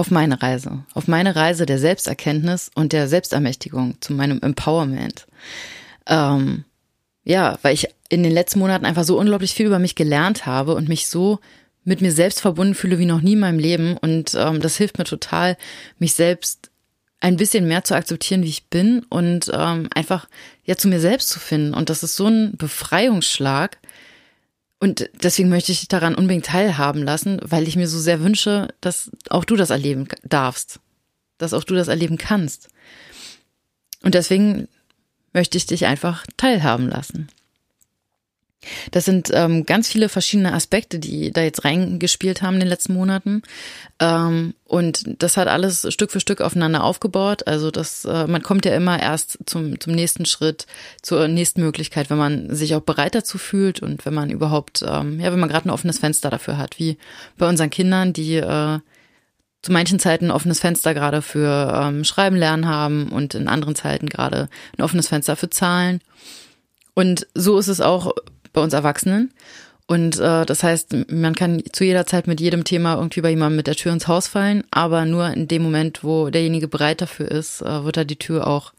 auf 0.00 0.10
meine 0.10 0.40
Reise, 0.40 0.82
auf 0.94 1.08
meine 1.08 1.36
Reise 1.36 1.66
der 1.66 1.78
Selbsterkenntnis 1.78 2.70
und 2.74 2.94
der 2.94 3.06
Selbstermächtigung 3.06 4.00
zu 4.00 4.14
meinem 4.14 4.40
Empowerment. 4.40 5.26
Ähm, 6.06 6.64
ja, 7.22 7.58
weil 7.60 7.74
ich 7.74 7.88
in 8.08 8.22
den 8.22 8.32
letzten 8.32 8.60
Monaten 8.60 8.86
einfach 8.86 9.04
so 9.04 9.18
unglaublich 9.18 9.52
viel 9.52 9.66
über 9.66 9.78
mich 9.78 9.96
gelernt 9.96 10.46
habe 10.46 10.74
und 10.74 10.88
mich 10.88 11.06
so 11.06 11.38
mit 11.84 12.00
mir 12.00 12.12
selbst 12.12 12.40
verbunden 12.40 12.74
fühle 12.74 12.98
wie 12.98 13.04
noch 13.04 13.20
nie 13.20 13.34
in 13.34 13.40
meinem 13.40 13.58
Leben. 13.58 13.98
Und 13.98 14.34
ähm, 14.34 14.60
das 14.60 14.78
hilft 14.78 14.96
mir 14.96 15.04
total, 15.04 15.58
mich 15.98 16.14
selbst 16.14 16.70
ein 17.20 17.36
bisschen 17.36 17.68
mehr 17.68 17.84
zu 17.84 17.94
akzeptieren, 17.94 18.42
wie 18.42 18.48
ich 18.48 18.68
bin 18.68 19.04
und 19.10 19.50
ähm, 19.52 19.90
einfach 19.94 20.28
ja 20.64 20.76
zu 20.76 20.88
mir 20.88 21.00
selbst 21.00 21.28
zu 21.28 21.38
finden. 21.38 21.74
Und 21.74 21.90
das 21.90 22.02
ist 22.02 22.16
so 22.16 22.26
ein 22.26 22.56
Befreiungsschlag, 22.56 23.76
und 24.80 25.10
deswegen 25.22 25.50
möchte 25.50 25.72
ich 25.72 25.80
dich 25.80 25.88
daran 25.88 26.14
unbedingt 26.14 26.46
teilhaben 26.46 27.02
lassen, 27.02 27.38
weil 27.42 27.68
ich 27.68 27.76
mir 27.76 27.86
so 27.86 27.98
sehr 27.98 28.20
wünsche, 28.20 28.68
dass 28.80 29.10
auch 29.28 29.44
du 29.44 29.54
das 29.54 29.68
erleben 29.68 30.08
darfst, 30.24 30.80
dass 31.36 31.52
auch 31.52 31.64
du 31.64 31.74
das 31.74 31.88
erleben 31.88 32.16
kannst. 32.16 32.68
Und 34.02 34.14
deswegen 34.14 34.68
möchte 35.34 35.58
ich 35.58 35.66
dich 35.66 35.84
einfach 35.84 36.24
teilhaben 36.38 36.88
lassen. 36.88 37.28
Das 38.90 39.06
sind 39.06 39.30
ähm, 39.32 39.64
ganz 39.64 39.88
viele 39.88 40.08
verschiedene 40.08 40.52
Aspekte, 40.52 40.98
die 40.98 41.30
da 41.30 41.40
jetzt 41.40 41.64
reingespielt 41.64 42.42
haben 42.42 42.54
in 42.54 42.60
den 42.60 42.68
letzten 42.68 42.92
Monaten. 42.92 43.42
Ähm, 43.98 44.54
und 44.64 45.22
das 45.22 45.36
hat 45.36 45.48
alles 45.48 45.86
Stück 45.92 46.10
für 46.10 46.20
Stück 46.20 46.42
aufeinander 46.42 46.84
aufgebaut. 46.84 47.46
Also 47.46 47.70
das, 47.70 48.04
äh, 48.04 48.26
man 48.26 48.42
kommt 48.42 48.66
ja 48.66 48.74
immer 48.74 49.00
erst 49.00 49.38
zum, 49.46 49.80
zum 49.80 49.94
nächsten 49.94 50.26
Schritt, 50.26 50.66
zur 51.00 51.26
nächsten 51.28 51.62
Möglichkeit, 51.62 52.10
wenn 52.10 52.18
man 52.18 52.54
sich 52.54 52.74
auch 52.74 52.82
bereit 52.82 53.14
dazu 53.14 53.38
fühlt 53.38 53.80
und 53.80 54.04
wenn 54.04 54.14
man 54.14 54.30
überhaupt, 54.30 54.84
ähm, 54.86 55.20
ja, 55.20 55.32
wenn 55.32 55.40
man 55.40 55.48
gerade 55.48 55.68
ein 55.68 55.72
offenes 55.72 55.98
Fenster 55.98 56.28
dafür 56.28 56.58
hat, 56.58 56.78
wie 56.78 56.98
bei 57.38 57.48
unseren 57.48 57.70
Kindern, 57.70 58.12
die 58.12 58.36
äh, 58.36 58.78
zu 59.62 59.72
manchen 59.72 59.98
Zeiten 59.98 60.26
ein 60.26 60.30
offenes 60.30 60.60
Fenster 60.60 60.94
gerade 60.94 61.22
für 61.22 61.72
ähm, 61.74 62.04
Schreiben 62.04 62.36
lernen 62.36 62.66
haben 62.66 63.08
und 63.10 63.34
in 63.34 63.48
anderen 63.48 63.74
Zeiten 63.74 64.08
gerade 64.08 64.48
ein 64.76 64.82
offenes 64.82 65.08
Fenster 65.08 65.36
für 65.36 65.50
Zahlen. 65.50 66.00
Und 66.94 67.26
so 67.34 67.58
ist 67.58 67.68
es 67.68 67.80
auch 67.80 68.14
bei 68.52 68.60
uns 68.60 68.72
Erwachsenen. 68.72 69.32
Und 69.86 70.20
äh, 70.20 70.46
das 70.46 70.62
heißt, 70.62 71.10
man 71.10 71.34
kann 71.34 71.64
zu 71.72 71.82
jeder 71.82 72.06
Zeit 72.06 72.28
mit 72.28 72.40
jedem 72.40 72.62
Thema 72.62 72.94
irgendwie 72.94 73.22
bei 73.22 73.30
jemandem 73.30 73.56
mit 73.56 73.66
der 73.66 73.74
Tür 73.74 73.92
ins 73.92 74.06
Haus 74.06 74.28
fallen, 74.28 74.62
aber 74.70 75.04
nur 75.04 75.28
in 75.30 75.48
dem 75.48 75.62
Moment, 75.62 76.04
wo 76.04 76.30
derjenige 76.30 76.68
bereit 76.68 77.00
dafür 77.00 77.28
ist, 77.28 77.60
äh, 77.60 77.84
wird 77.84 77.96
er 77.96 78.04
die 78.04 78.18
Tür 78.18 78.46
auch 78.46 78.72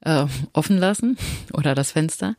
äh, 0.00 0.26
offen 0.52 0.78
lassen 0.78 1.16
oder 1.52 1.76
das 1.76 1.92
Fenster. 1.92 2.34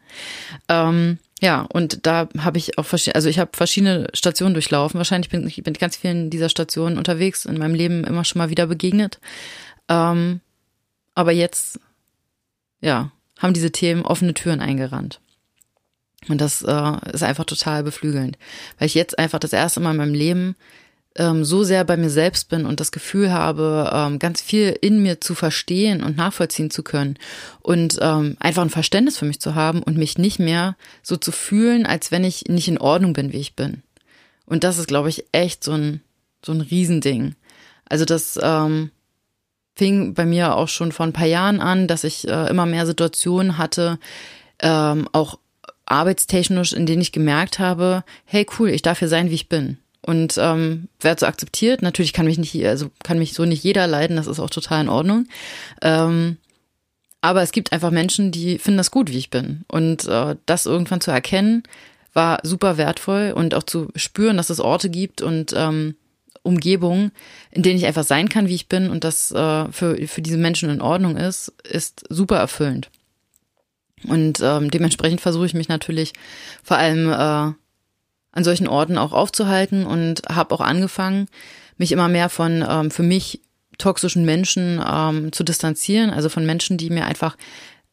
Ähm, 0.67 1.19
ja, 1.39 1.61
und 1.61 2.05
da 2.05 2.27
habe 2.37 2.57
ich 2.57 2.77
auch 2.77 2.85
verschiedene, 2.85 3.15
also 3.15 3.29
ich 3.29 3.39
habe 3.39 3.51
verschiedene 3.53 4.09
Stationen 4.13 4.53
durchlaufen. 4.53 4.97
Wahrscheinlich 4.97 5.29
bin 5.29 5.47
ich 5.47 5.63
bin 5.63 5.73
ganz 5.73 5.95
vielen 5.95 6.29
dieser 6.29 6.49
Stationen 6.49 6.97
unterwegs 6.97 7.45
in 7.45 7.57
meinem 7.57 7.75
Leben 7.75 8.03
immer 8.03 8.25
schon 8.25 8.39
mal 8.39 8.49
wieder 8.49 8.67
begegnet. 8.67 9.19
Ähm, 9.87 10.41
aber 11.15 11.31
jetzt, 11.31 11.79
ja, 12.81 13.11
haben 13.39 13.53
diese 13.53 13.71
Themen 13.71 14.03
offene 14.03 14.33
Türen 14.33 14.59
eingerannt. 14.59 15.21
Und 16.29 16.39
das 16.39 16.61
äh, 16.61 17.11
ist 17.13 17.23
einfach 17.23 17.45
total 17.45 17.83
beflügelnd, 17.83 18.37
weil 18.77 18.85
ich 18.85 18.93
jetzt 18.93 19.17
einfach 19.17 19.39
das 19.39 19.53
erste 19.53 19.79
Mal 19.79 19.91
in 19.91 19.97
meinem 19.97 20.13
Leben 20.13 20.55
ähm, 21.15 21.43
so 21.43 21.63
sehr 21.63 21.83
bei 21.83 21.97
mir 21.97 22.09
selbst 22.09 22.49
bin 22.49 22.65
und 22.65 22.79
das 22.79 22.91
Gefühl 22.91 23.31
habe, 23.31 23.89
ähm, 23.93 24.19
ganz 24.19 24.41
viel 24.41 24.77
in 24.81 25.01
mir 25.01 25.19
zu 25.19 25.35
verstehen 25.35 26.03
und 26.03 26.17
nachvollziehen 26.17 26.69
zu 26.69 26.83
können 26.83 27.17
und 27.61 27.97
ähm, 28.01 28.37
einfach 28.39 28.61
ein 28.61 28.69
Verständnis 28.69 29.17
für 29.17 29.25
mich 29.25 29.41
zu 29.41 29.55
haben 29.55 29.83
und 29.83 29.97
mich 29.97 30.17
nicht 30.17 30.39
mehr 30.39 30.77
so 31.01 31.17
zu 31.17 31.31
fühlen, 31.31 31.85
als 31.85 32.11
wenn 32.11 32.23
ich 32.23 32.45
nicht 32.45 32.67
in 32.67 32.77
Ordnung 32.77 33.13
bin, 33.13 33.33
wie 33.33 33.39
ich 33.39 33.55
bin. 33.55 33.83
Und 34.45 34.63
das 34.63 34.77
ist, 34.77 34.87
glaube 34.87 35.09
ich, 35.09 35.25
echt 35.31 35.63
so 35.63 35.73
ein 35.73 36.01
so 36.43 36.51
ein 36.51 36.61
Riesending. 36.61 37.35
Also 37.85 38.05
das 38.05 38.39
ähm, 38.41 38.91
fing 39.75 40.13
bei 40.13 40.25
mir 40.25 40.55
auch 40.55 40.67
schon 40.67 40.91
vor 40.91 41.05
ein 41.05 41.13
paar 41.13 41.27
Jahren 41.27 41.59
an, 41.59 41.87
dass 41.87 42.03
ich 42.03 42.27
äh, 42.27 42.49
immer 42.49 42.65
mehr 42.65 42.85
Situationen 42.85 43.57
hatte, 43.57 43.99
ähm, 44.59 45.07
auch 45.11 45.39
arbeitstechnisch, 45.85 46.73
in 46.73 46.85
denen 46.85 47.01
ich 47.01 47.11
gemerkt 47.11 47.59
habe, 47.59 48.03
hey 48.25 48.45
cool, 48.57 48.69
ich 48.69 48.81
darf 48.81 48.99
hier 48.99 49.07
sein, 49.07 49.29
wie 49.29 49.35
ich 49.35 49.49
bin. 49.49 49.77
Und 50.03 50.35
ähm, 50.37 50.87
werde 50.99 51.19
so 51.19 51.25
akzeptiert. 51.27 51.81
Natürlich 51.81 52.13
kann 52.13 52.25
mich 52.25 52.39
nicht, 52.39 52.65
also 52.65 52.89
kann 53.03 53.19
mich 53.19 53.33
so 53.33 53.45
nicht 53.45 53.63
jeder 53.63 53.85
leiden, 53.87 54.15
das 54.15 54.27
ist 54.27 54.39
auch 54.39 54.49
total 54.49 54.81
in 54.81 54.89
Ordnung. 54.89 55.27
Ähm, 55.81 56.37
aber 57.21 57.43
es 57.43 57.51
gibt 57.51 57.71
einfach 57.71 57.91
Menschen, 57.91 58.31
die 58.31 58.57
finden 58.57 58.79
das 58.79 58.89
gut, 58.89 59.11
wie 59.11 59.17
ich 59.19 59.29
bin. 59.29 59.63
Und 59.67 60.07
äh, 60.07 60.35
das 60.47 60.65
irgendwann 60.65 61.01
zu 61.01 61.11
erkennen, 61.11 61.63
war 62.13 62.39
super 62.43 62.77
wertvoll 62.77 63.31
und 63.35 63.53
auch 63.53 63.63
zu 63.63 63.89
spüren, 63.95 64.37
dass 64.37 64.49
es 64.49 64.59
Orte 64.59 64.89
gibt 64.89 65.21
und 65.21 65.53
ähm, 65.55 65.95
Umgebungen, 66.43 67.11
in 67.51 67.61
denen 67.61 67.77
ich 67.77 67.85
einfach 67.85 68.03
sein 68.03 68.27
kann, 68.27 68.47
wie 68.47 68.55
ich 68.55 68.67
bin 68.67 68.89
und 68.89 69.03
das 69.03 69.31
äh, 69.31 69.71
für, 69.71 69.95
für 70.07 70.21
diese 70.21 70.37
Menschen 70.37 70.69
in 70.69 70.81
Ordnung 70.81 71.15
ist, 71.15 71.53
ist 71.63 72.03
super 72.09 72.37
erfüllend. 72.37 72.89
Und 74.07 74.39
ähm, 74.41 74.71
dementsprechend 74.71 75.21
versuche 75.21 75.45
ich 75.45 75.53
mich 75.53 75.69
natürlich 75.69 76.13
vor 76.63 76.77
allem 76.77 77.09
äh, 77.09 77.53
an 78.33 78.43
solchen 78.43 78.67
Orten 78.67 78.97
auch 78.97 79.13
aufzuhalten 79.13 79.85
und 79.85 80.21
habe 80.29 80.55
auch 80.55 80.61
angefangen, 80.61 81.27
mich 81.77 81.91
immer 81.91 82.07
mehr 82.07 82.29
von 82.29 82.65
ähm, 82.67 82.91
für 82.91 83.03
mich 83.03 83.41
toxischen 83.77 84.25
Menschen 84.25 84.81
ähm, 84.87 85.31
zu 85.31 85.43
distanzieren, 85.43 86.11
also 86.11 86.29
von 86.29 86.45
Menschen, 86.45 86.77
die 86.77 86.89
mir 86.89 87.05
einfach 87.05 87.35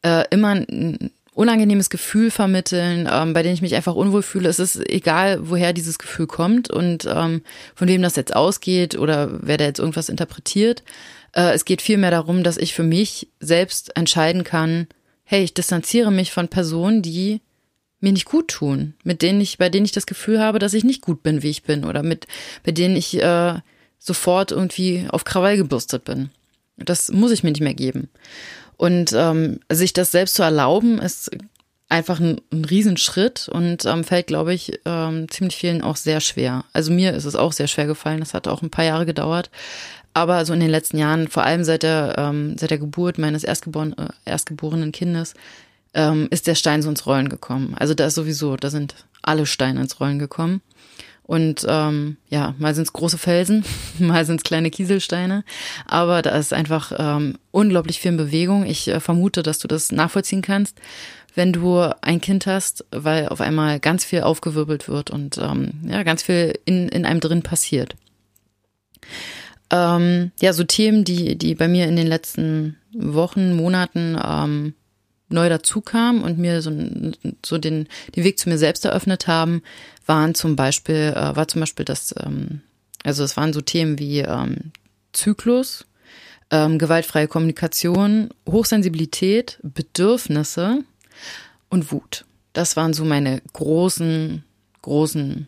äh, 0.03 0.23
immer 0.29 0.49
ein 0.49 1.11
unangenehmes 1.33 1.89
Gefühl 1.89 2.31
vermitteln, 2.31 3.07
ähm, 3.11 3.33
bei 3.33 3.43
denen 3.43 3.53
ich 3.53 3.61
mich 3.61 3.75
einfach 3.75 3.95
unwohl 3.95 4.21
fühle. 4.21 4.49
Es 4.49 4.59
ist 4.59 4.77
egal, 4.89 5.49
woher 5.49 5.73
dieses 5.73 5.97
Gefühl 5.97 6.27
kommt 6.27 6.69
und 6.69 7.05
ähm, 7.05 7.43
von 7.75 7.87
wem 7.87 8.01
das 8.01 8.15
jetzt 8.15 8.35
ausgeht 8.35 8.97
oder 8.97 9.29
wer 9.41 9.57
da 9.57 9.65
jetzt 9.65 9.79
irgendwas 9.79 10.09
interpretiert. 10.09 10.83
Äh, 11.33 11.53
es 11.53 11.65
geht 11.65 11.81
vielmehr 11.81 12.11
darum, 12.11 12.43
dass 12.43 12.57
ich 12.57 12.73
für 12.73 12.83
mich 12.83 13.29
selbst 13.39 13.95
entscheiden 13.95 14.43
kann, 14.43 14.87
hey, 15.29 15.43
ich 15.43 15.53
distanziere 15.53 16.11
mich 16.11 16.31
von 16.31 16.47
Personen, 16.47 17.03
die 17.03 17.41
mir 17.99 18.11
nicht 18.11 18.25
gut 18.25 18.47
tun, 18.47 18.95
mit 19.03 19.21
denen 19.21 19.39
ich, 19.41 19.59
bei 19.59 19.69
denen 19.69 19.85
ich 19.85 19.91
das 19.91 20.07
Gefühl 20.07 20.39
habe, 20.39 20.57
dass 20.57 20.73
ich 20.73 20.83
nicht 20.83 21.03
gut 21.03 21.21
bin, 21.21 21.43
wie 21.43 21.51
ich 21.51 21.61
bin, 21.61 21.85
oder 21.85 22.01
mit, 22.01 22.25
bei 22.63 22.71
denen 22.71 22.95
ich 22.95 23.21
äh, 23.21 23.59
sofort 23.99 24.51
irgendwie 24.51 25.05
auf 25.09 25.25
Krawall 25.25 25.55
gebürstet 25.55 26.03
bin. 26.03 26.31
Das 26.77 27.11
muss 27.11 27.29
ich 27.29 27.43
mir 27.43 27.51
nicht 27.51 27.61
mehr 27.61 27.75
geben. 27.75 28.09
Und 28.75 29.13
ähm, 29.13 29.59
sich 29.71 29.93
das 29.93 30.11
selbst 30.11 30.33
zu 30.33 30.41
erlauben, 30.41 30.97
ist 30.97 31.29
einfach 31.89 32.19
ein, 32.19 32.41
ein 32.51 32.65
Riesenschritt 32.65 33.49
und 33.49 33.85
ähm, 33.85 34.03
fällt, 34.03 34.25
glaube 34.25 34.55
ich, 34.55 34.79
ähm, 34.85 35.29
ziemlich 35.29 35.57
vielen 35.57 35.83
auch 35.83 35.95
sehr 35.95 36.21
schwer. 36.21 36.65
Also 36.73 36.91
mir 36.91 37.13
ist 37.13 37.25
es 37.25 37.35
auch 37.35 37.51
sehr 37.51 37.67
schwer 37.67 37.85
gefallen. 37.85 38.21
Das 38.21 38.33
hat 38.33 38.47
auch 38.47 38.63
ein 38.63 38.71
paar 38.71 38.85
Jahre 38.85 39.05
gedauert. 39.05 39.51
Aber 40.19 40.43
so 40.45 40.51
in 40.51 40.59
den 40.59 40.69
letzten 40.69 40.97
Jahren, 40.97 41.29
vor 41.29 41.43
allem 41.43 41.63
seit 41.63 41.81
der, 41.81 42.15
ähm, 42.17 42.57
seit 42.57 42.71
der 42.71 42.77
Geburt 42.77 43.17
meines 43.17 43.45
erstgeboren, 43.45 43.97
äh, 43.97 44.09
erstgeborenen 44.25 44.91
Kindes, 44.91 45.33
ähm, 45.93 46.27
ist 46.29 46.45
der 46.45 46.55
Stein 46.55 46.81
so 46.81 46.89
ins 46.89 47.05
Rollen 47.05 47.29
gekommen. 47.29 47.73
Also 47.79 47.93
da 47.93 48.07
ist 48.07 48.15
sowieso, 48.15 48.57
da 48.57 48.69
sind 48.69 48.95
alle 49.21 49.45
Steine 49.45 49.79
ins 49.79 50.01
Rollen 50.01 50.19
gekommen. 50.19 50.61
Und 51.23 51.65
ähm, 51.69 52.17
ja, 52.27 52.53
mal 52.57 52.75
sind 52.75 52.83
es 52.83 52.91
große 52.91 53.17
Felsen, 53.17 53.63
mal 53.99 54.25
sind 54.25 54.41
es 54.41 54.43
kleine 54.43 54.69
Kieselsteine. 54.69 55.45
Aber 55.85 56.21
da 56.21 56.31
ist 56.31 56.51
einfach 56.51 56.91
ähm, 56.97 57.37
unglaublich 57.51 58.01
viel 58.01 58.11
in 58.11 58.17
Bewegung. 58.17 58.65
Ich 58.65 58.89
äh, 58.89 58.99
vermute, 58.99 59.41
dass 59.41 59.59
du 59.59 59.69
das 59.69 59.89
nachvollziehen 59.93 60.41
kannst, 60.41 60.81
wenn 61.33 61.53
du 61.53 61.79
ein 62.01 62.19
Kind 62.19 62.45
hast, 62.45 62.83
weil 62.91 63.29
auf 63.29 63.39
einmal 63.39 63.79
ganz 63.79 64.03
viel 64.03 64.23
aufgewirbelt 64.23 64.89
wird 64.89 65.11
und 65.11 65.37
ähm, 65.37 65.79
ja, 65.87 66.03
ganz 66.03 66.23
viel 66.23 66.59
in, 66.65 66.89
in 66.89 67.05
einem 67.05 67.21
drin 67.21 67.41
passiert 67.41 67.95
ähm, 69.71 70.31
ja, 70.41 70.53
so 70.53 70.63
Themen, 70.63 71.03
die, 71.03 71.37
die 71.37 71.55
bei 71.55 71.67
mir 71.67 71.87
in 71.87 71.95
den 71.95 72.07
letzten 72.07 72.77
Wochen, 72.93 73.55
Monaten 73.55 74.17
ähm, 74.23 74.73
neu 75.29 75.47
dazu 75.47 75.81
kamen 75.81 76.23
und 76.23 76.37
mir 76.37 76.61
so, 76.61 76.71
so 77.45 77.57
den, 77.57 77.87
den 78.15 78.23
Weg 78.23 78.39
zu 78.39 78.49
mir 78.49 78.57
selbst 78.57 78.83
eröffnet 78.85 79.27
haben, 79.27 79.61
waren 80.05 80.33
zum 80.33 80.55
Beispiel, 80.55 81.13
äh, 81.15 81.35
war 81.35 81.47
zum 81.47 81.61
Beispiel 81.61 81.85
das, 81.85 82.13
ähm, 82.19 82.61
also 83.03 83.23
es 83.23 83.37
waren 83.37 83.53
so 83.53 83.61
Themen 83.61 83.99
wie 83.99 84.19
ähm, 84.19 84.71
Zyklus, 85.13 85.85
ähm, 86.51 86.79
gewaltfreie 86.79 87.27
Kommunikation, 87.27 88.29
Hochsensibilität, 88.47 89.59
Bedürfnisse 89.61 90.83
und 91.69 91.91
Wut. 91.91 92.25
Das 92.53 92.75
waren 92.75 92.93
so 92.93 93.05
meine 93.05 93.41
großen, 93.53 94.43
großen 94.81 95.47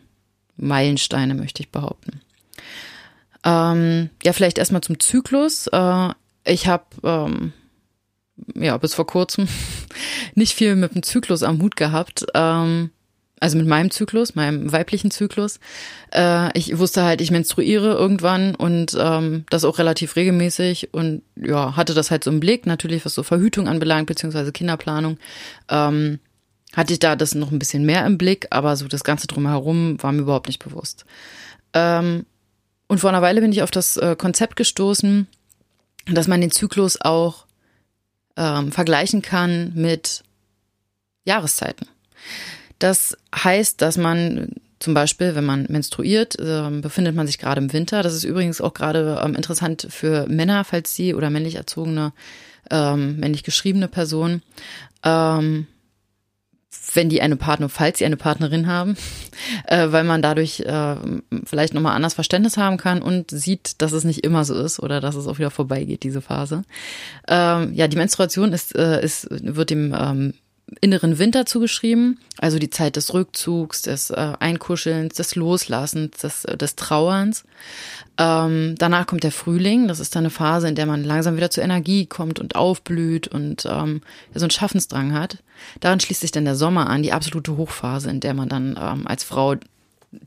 Meilensteine, 0.56 1.34
möchte 1.34 1.62
ich 1.62 1.70
behaupten. 1.70 2.20
Ähm, 3.44 4.10
ja, 4.22 4.32
vielleicht 4.32 4.58
erstmal 4.58 4.82
zum 4.82 5.00
Zyklus. 5.00 5.66
Äh, 5.68 6.08
ich 6.44 6.66
habe 6.66 6.84
ähm, 7.02 7.52
ja 8.54 8.76
bis 8.76 8.94
vor 8.94 9.06
kurzem 9.06 9.48
nicht 10.34 10.54
viel 10.54 10.76
mit 10.76 10.94
dem 10.94 11.02
Zyklus 11.02 11.42
am 11.42 11.60
Hut 11.60 11.76
gehabt. 11.76 12.24
Ähm, 12.34 12.90
also 13.42 13.58
mit 13.58 13.66
meinem 13.66 13.90
Zyklus, 13.90 14.36
meinem 14.36 14.70
weiblichen 14.70 15.10
Zyklus. 15.10 15.58
Äh, 16.14 16.56
ich 16.56 16.78
wusste 16.78 17.02
halt, 17.02 17.20
ich 17.20 17.32
menstruiere 17.32 17.92
irgendwann 17.92 18.54
und 18.54 18.96
ähm, 18.96 19.46
das 19.50 19.64
auch 19.64 19.80
relativ 19.80 20.14
regelmäßig 20.14 20.94
und 20.94 21.22
ja, 21.34 21.74
hatte 21.74 21.92
das 21.92 22.12
halt 22.12 22.22
so 22.22 22.30
im 22.30 22.38
Blick, 22.38 22.66
natürlich 22.66 23.04
was 23.04 23.14
so 23.14 23.24
Verhütung 23.24 23.66
anbelangt, 23.66 24.06
beziehungsweise 24.06 24.52
Kinderplanung. 24.52 25.18
Ähm, 25.68 26.20
hatte 26.72 26.92
ich 26.92 27.00
da 27.00 27.16
das 27.16 27.34
noch 27.34 27.50
ein 27.50 27.58
bisschen 27.58 27.84
mehr 27.84 28.06
im 28.06 28.16
Blick, 28.16 28.46
aber 28.50 28.76
so 28.76 28.86
das 28.86 29.02
Ganze 29.02 29.26
drumherum 29.26 30.00
war 30.00 30.12
mir 30.12 30.22
überhaupt 30.22 30.46
nicht 30.46 30.62
bewusst. 30.62 31.04
Ähm, 31.74 32.26
und 32.88 32.98
vor 32.98 33.10
einer 33.10 33.22
Weile 33.22 33.40
bin 33.40 33.52
ich 33.52 33.62
auf 33.62 33.70
das 33.70 33.96
äh, 33.96 34.16
Konzept 34.16 34.56
gestoßen, 34.56 35.26
dass 36.06 36.28
man 36.28 36.40
den 36.40 36.50
Zyklus 36.50 37.00
auch 37.00 37.46
ähm, 38.36 38.72
vergleichen 38.72 39.22
kann 39.22 39.72
mit 39.74 40.24
Jahreszeiten. 41.24 41.86
Das 42.78 43.16
heißt, 43.34 43.80
dass 43.80 43.96
man 43.96 44.54
zum 44.82 44.94
Beispiel, 44.94 45.36
wenn 45.36 45.44
man 45.44 45.66
menstruiert, 45.68 46.38
äh, 46.40 46.68
befindet 46.70 47.14
man 47.14 47.26
sich 47.28 47.38
gerade 47.38 47.60
im 47.60 47.72
Winter. 47.72 48.02
Das 48.02 48.14
ist 48.14 48.24
übrigens 48.24 48.60
auch 48.60 48.74
gerade 48.74 49.20
ähm, 49.24 49.36
interessant 49.36 49.86
für 49.88 50.26
Männer, 50.26 50.64
falls 50.64 50.96
sie 50.96 51.14
oder 51.14 51.30
männlich 51.30 51.54
erzogene, 51.54 52.12
ähm, 52.70 53.18
männlich 53.20 53.44
geschriebene 53.44 53.86
Person, 53.86 54.42
ähm, 55.04 55.68
wenn 56.94 57.08
die 57.08 57.22
eine 57.22 57.36
Partner, 57.36 57.68
falls 57.68 57.98
sie 57.98 58.04
eine 58.04 58.16
Partnerin 58.16 58.66
haben, 58.66 58.96
äh, 59.66 59.90
weil 59.90 60.04
man 60.04 60.22
dadurch 60.22 60.60
äh, 60.60 60.96
vielleicht 61.44 61.74
nochmal 61.74 61.96
anders 61.96 62.14
Verständnis 62.14 62.56
haben 62.56 62.76
kann 62.76 63.02
und 63.02 63.30
sieht, 63.30 63.80
dass 63.82 63.92
es 63.92 64.04
nicht 64.04 64.24
immer 64.24 64.44
so 64.44 64.54
ist 64.54 64.80
oder 64.80 65.00
dass 65.00 65.14
es 65.14 65.26
auch 65.26 65.38
wieder 65.38 65.50
vorbeigeht, 65.50 66.02
diese 66.02 66.20
Phase. 66.20 66.62
Ähm, 67.28 67.72
ja, 67.74 67.88
die 67.88 67.96
Menstruation 67.96 68.52
ist, 68.52 68.74
äh, 68.76 69.02
ist 69.02 69.28
wird 69.30 69.70
dem 69.70 69.94
ähm, 69.98 70.34
inneren 70.80 71.18
Winter 71.18 71.46
zugeschrieben, 71.46 72.18
also 72.38 72.58
die 72.58 72.70
Zeit 72.70 72.96
des 72.96 73.12
Rückzugs, 73.12 73.82
des 73.82 74.10
äh, 74.10 74.32
Einkuschelns, 74.38 75.14
des 75.14 75.34
Loslassens, 75.34 76.16
des, 76.18 76.44
äh, 76.44 76.56
des 76.56 76.76
Trauerns. 76.76 77.44
Ähm, 78.18 78.74
danach 78.78 79.06
kommt 79.06 79.24
der 79.24 79.32
Frühling, 79.32 79.88
das 79.88 80.00
ist 80.00 80.14
dann 80.14 80.24
eine 80.24 80.30
Phase, 80.30 80.68
in 80.68 80.74
der 80.74 80.86
man 80.86 81.04
langsam 81.04 81.36
wieder 81.36 81.50
zur 81.50 81.64
Energie 81.64 82.06
kommt 82.06 82.38
und 82.38 82.56
aufblüht 82.56 83.28
und 83.28 83.66
ähm, 83.66 84.02
so 84.34 84.44
einen 84.44 84.50
Schaffensdrang 84.50 85.12
hat. 85.12 85.38
Daran 85.80 86.00
schließt 86.00 86.20
sich 86.20 86.32
dann 86.32 86.44
der 86.44 86.56
Sommer 86.56 86.88
an, 86.88 87.02
die 87.02 87.12
absolute 87.12 87.56
Hochphase, 87.56 88.10
in 88.10 88.20
der 88.20 88.34
man 88.34 88.48
dann 88.48 88.78
ähm, 88.80 89.06
als 89.06 89.24
Frau 89.24 89.56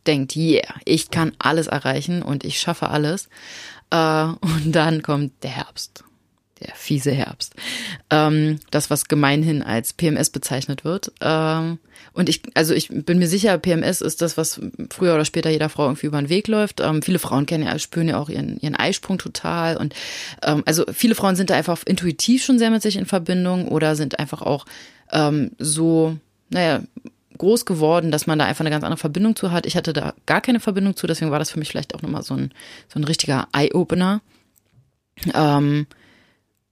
denkt, 0.08 0.36
yeah, 0.36 0.64
ich 0.84 1.12
kann 1.12 1.34
alles 1.40 1.68
erreichen 1.68 2.22
und 2.22 2.44
ich 2.44 2.60
schaffe 2.60 2.90
alles. 2.90 3.30
Äh, 3.90 4.26
und 4.26 4.72
dann 4.72 5.02
kommt 5.02 5.32
der 5.44 5.52
Herbst 5.52 6.04
der 6.62 6.74
fiese 6.75 7.12
Herbst. 7.12 7.54
Ähm, 8.10 8.60
das, 8.72 8.90
was 8.90 9.06
gemeinhin 9.06 9.62
als 9.62 9.94
PMS 9.94 10.30
bezeichnet 10.30 10.86
wird. 10.86 11.12
Ähm, 11.22 11.80
und 12.13 12.30
ich, 12.30 12.44
also 12.54 12.74
ich 12.74 12.90
bin 12.90 13.19
mir 13.19 13.28
sicher, 13.28 13.57
PMS 13.57 14.02
ist 14.02 14.22
das, 14.22 14.38
was 14.38 14.62
früher 14.90 15.16
oder 15.16 15.25
später 15.25 15.50
jeder 15.50 15.69
Frau 15.69 15.86
irgendwie 15.86 16.07
über 16.07 16.22
den 16.22 16.30
Weg 16.30 16.48
läuft. 16.48 16.80
Ähm, 16.80 17.02
viele 17.02 17.19
Frauen 17.19 17.46
kennen 17.46 17.66
ja, 17.66 17.78
spüren 17.78 18.07
ja 18.07 18.18
auch 18.18 18.30
ihren, 18.30 18.57
ihren 18.60 18.75
Eisprung 18.75 19.18
total. 19.18 19.75
Und 19.75 19.94
ähm, 20.44 20.63
also 20.66 20.86
viele 20.94 21.16
Frauen 21.16 21.36
sind 21.36 21.50
da 21.50 21.56
einfach 21.56 21.81
intuitiv 21.86 22.44
schon 22.44 22.58
sehr 22.58 22.72
mit 22.72 22.81
sich 22.81 22.96
in 22.96 23.06
Verbindung 23.06 23.68
oder 23.68 23.96
sind 23.96 24.19
einfach 24.19 24.42
auch 24.42 24.66
ähm, 25.12 25.51
so, 25.60 26.18
naja, 26.50 26.81
groß 27.38 27.66
geworden, 27.66 28.12
dass 28.12 28.28
man 28.28 28.40
da 28.40 28.46
einfach 28.46 28.62
eine 28.62 28.69
ganz 28.69 28.86
andere 28.86 29.00
Verbindung 29.00 29.36
zu 29.36 29.51
hat. 29.51 29.66
Ich 29.66 29.75
hatte 29.75 29.92
da 29.92 30.13
gar 30.25 30.40
keine 30.40 30.62
Verbindung 30.62 30.96
zu, 30.96 31.06
deswegen 31.06 31.31
war 31.31 31.40
das 31.40 31.51
für 31.51 31.60
mich 31.60 31.69
vielleicht 31.69 31.96
auch 31.96 32.01
nochmal 32.01 32.24
so 32.24 32.34
ein, 32.34 32.51
so 32.88 32.98
ein 32.98 33.04
richtiger 33.04 33.50
Eye-Opener. 33.51 34.22
Ähm, 35.34 35.88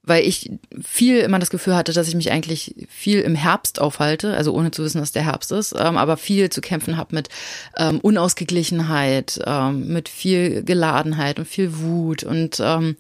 weil 0.03 0.25
ich 0.25 0.51
viel 0.81 1.19
immer 1.19 1.39
das 1.39 1.49
Gefühl 1.49 1.75
hatte, 1.75 1.93
dass 1.93 2.09
ich 2.09 2.15
mich 2.15 2.31
eigentlich 2.31 2.75
viel 2.89 3.21
im 3.21 3.35
Herbst 3.35 3.79
aufhalte, 3.79 4.35
also 4.35 4.53
ohne 4.53 4.71
zu 4.71 4.83
wissen, 4.83 4.99
dass 4.99 5.13
der 5.13 5.23
Herbst 5.23 5.51
ist, 5.51 5.73
ähm, 5.77 5.97
aber 5.97 6.17
viel 6.17 6.49
zu 6.49 6.61
kämpfen 6.61 6.97
habe 6.97 7.15
mit 7.15 7.29
ähm, 7.77 7.99
Unausgeglichenheit, 8.01 9.39
ähm, 9.45 9.87
mit 9.87 10.09
viel 10.09 10.63
Geladenheit 10.63 11.39
und 11.39 11.47
viel 11.47 11.77
Wut 11.77 12.23
und 12.23 12.59
ähm, 12.61 12.97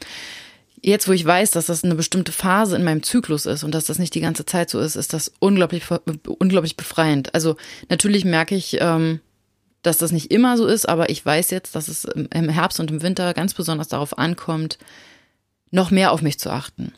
jetzt, 0.81 1.07
wo 1.07 1.11
ich 1.11 1.25
weiß, 1.25 1.51
dass 1.51 1.65
das 1.65 1.83
eine 1.83 1.95
bestimmte 1.95 2.31
Phase 2.31 2.75
in 2.75 2.83
meinem 2.83 3.03
Zyklus 3.03 3.45
ist 3.45 3.63
und 3.63 3.73
dass 3.73 3.85
das 3.85 3.99
nicht 3.99 4.15
die 4.15 4.21
ganze 4.21 4.45
Zeit 4.45 4.69
so 4.69 4.79
ist, 4.79 4.95
ist 4.95 5.13
das 5.13 5.31
unglaublich, 5.39 5.83
unglaublich 6.27 6.77
befreiend. 6.77 7.33
Also 7.33 7.55
natürlich 7.89 8.25
merke 8.25 8.55
ich, 8.55 8.77
ähm, 8.79 9.19
dass 9.81 9.97
das 9.97 10.11
nicht 10.11 10.31
immer 10.31 10.57
so 10.57 10.65
ist, 10.65 10.87
aber 10.87 11.09
ich 11.09 11.25
weiß 11.25 11.51
jetzt, 11.51 11.75
dass 11.75 11.89
es 11.89 12.05
im 12.05 12.49
Herbst 12.49 12.79
und 12.79 12.91
im 12.91 13.01
Winter 13.01 13.33
ganz 13.33 13.53
besonders 13.53 13.89
darauf 13.89 14.17
ankommt, 14.17 14.77
noch 15.73 15.91
mehr 15.91 16.11
auf 16.11 16.21
mich 16.21 16.39
zu 16.39 16.49
achten. 16.49 16.93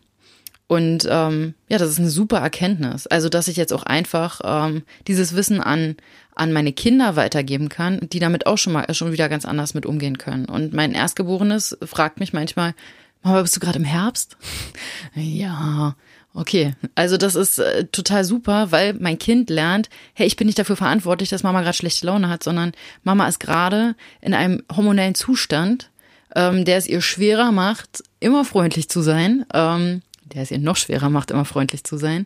Und 0.68 1.08
ähm, 1.10 1.54
ja, 1.70 1.78
das 1.78 1.90
ist 1.90 2.00
eine 2.00 2.10
super 2.10 2.40
Erkenntnis. 2.40 3.08
Also, 3.08 3.30
dass 3.30 3.48
ich 3.48 3.56
jetzt 3.56 3.72
auch 3.72 3.84
einfach 3.84 4.42
ähm, 4.44 4.84
dieses 5.08 5.36
Wissen 5.36 5.62
an, 5.62 5.96
an 6.34 6.52
meine 6.52 6.74
Kinder 6.74 7.16
weitergeben 7.16 7.70
kann, 7.70 8.00
die 8.02 8.20
damit 8.20 8.48
auch 8.48 8.58
schon 8.58 8.74
mal 8.74 8.92
schon 8.94 9.12
wieder 9.12 9.30
ganz 9.30 9.46
anders 9.46 9.76
mit 9.76 9.86
umgehen 9.86 10.18
können. 10.18 10.46
Und 10.46 10.74
mein 10.74 10.94
Erstgeborenes 10.94 11.78
fragt 11.86 12.20
mich 12.20 12.34
manchmal, 12.34 12.74
Mama, 13.22 13.42
bist 13.42 13.56
du 13.56 13.60
gerade 13.60 13.78
im 13.78 13.86
Herbst? 13.86 14.38
ja, 15.16 15.96
okay. 16.34 16.76
Also 16.96 17.18
das 17.18 17.36
ist 17.36 17.60
äh, 17.60 17.86
total 17.86 18.24
super, 18.24 18.72
weil 18.72 18.94
mein 18.96 19.20
Kind 19.20 19.52
lernt, 19.52 19.90
hey, 20.14 20.26
ich 20.26 20.36
bin 20.36 20.48
nicht 20.48 20.60
dafür 20.60 20.76
verantwortlich, 20.76 21.30
dass 21.30 21.44
Mama 21.44 21.62
gerade 21.62 21.78
schlechte 21.78 22.08
Laune 22.08 22.28
hat, 22.28 22.44
sondern 22.44 22.72
Mama 23.04 23.28
ist 23.28 23.40
gerade 23.40 23.96
in 24.20 24.34
einem 24.34 24.64
hormonellen 24.76 25.16
Zustand, 25.16 25.92
ähm, 26.36 26.66
der 26.66 26.78
es 26.78 26.88
ihr 26.88 27.02
schwerer 27.02 27.52
macht, 27.52 28.04
immer 28.20 28.46
freundlich 28.46 28.90
zu 28.90 29.02
sein, 29.02 29.46
ähm, 29.54 30.02
der 30.24 30.44
es 30.44 30.52
ihr 30.52 30.60
noch 30.60 30.76
schwerer 30.76 31.10
macht, 31.10 31.32
immer 31.32 31.46
freundlich 31.46 31.84
zu 31.84 31.98
sein. 31.98 32.26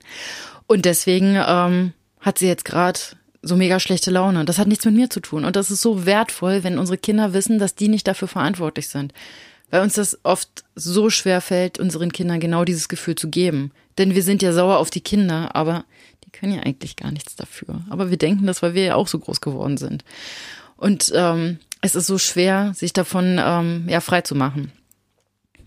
Und 0.67 0.85
deswegen 0.85 1.37
ähm, 1.47 1.93
hat 2.19 2.39
sie 2.39 2.47
jetzt 2.47 2.65
gerade 2.65 2.99
so 3.41 3.55
mega 3.55 3.79
schlechte 3.79 4.11
Laune. 4.11 4.45
Das 4.45 4.57
hat 4.57 4.67
nichts 4.67 4.85
mit 4.85 4.95
mir 4.95 5.09
zu 5.09 5.19
tun. 5.19 5.45
Und 5.45 5.55
das 5.55 5.71
ist 5.71 5.81
so 5.81 6.05
wertvoll, 6.05 6.63
wenn 6.63 6.77
unsere 6.77 6.97
Kinder 6.97 7.33
wissen, 7.33 7.59
dass 7.59 7.75
die 7.75 7.87
nicht 7.87 8.07
dafür 8.07 8.27
verantwortlich 8.27 8.89
sind. 8.89 9.13
Weil 9.71 9.81
uns 9.81 9.93
das 9.93 10.19
oft 10.23 10.63
so 10.75 11.09
schwer 11.09 11.41
fällt, 11.41 11.79
unseren 11.79 12.11
Kindern 12.11 12.39
genau 12.39 12.65
dieses 12.65 12.89
Gefühl 12.89 13.15
zu 13.15 13.29
geben. 13.29 13.71
Denn 13.97 14.15
wir 14.15 14.23
sind 14.23 14.41
ja 14.41 14.51
sauer 14.51 14.77
auf 14.77 14.89
die 14.89 15.01
Kinder, 15.01 15.55
aber 15.55 15.85
die 16.25 16.31
können 16.31 16.53
ja 16.53 16.63
eigentlich 16.63 16.95
gar 16.95 17.11
nichts 17.11 17.35
dafür. 17.35 17.81
Aber 17.89 18.09
wir 18.09 18.17
denken 18.17 18.47
das, 18.47 18.61
weil 18.61 18.73
wir 18.73 18.83
ja 18.83 18.95
auch 18.95 19.07
so 19.07 19.19
groß 19.19 19.41
geworden 19.41 19.77
sind. 19.77 20.03
Und 20.75 21.11
ähm, 21.15 21.59
es 21.81 21.95
ist 21.95 22.07
so 22.07 22.17
schwer, 22.17 22.73
sich 22.75 22.93
davon 22.93 23.39
ähm, 23.43 23.85
ja 23.87 24.01
frei 24.01 24.21
zu 24.21 24.35
machen. 24.35 24.71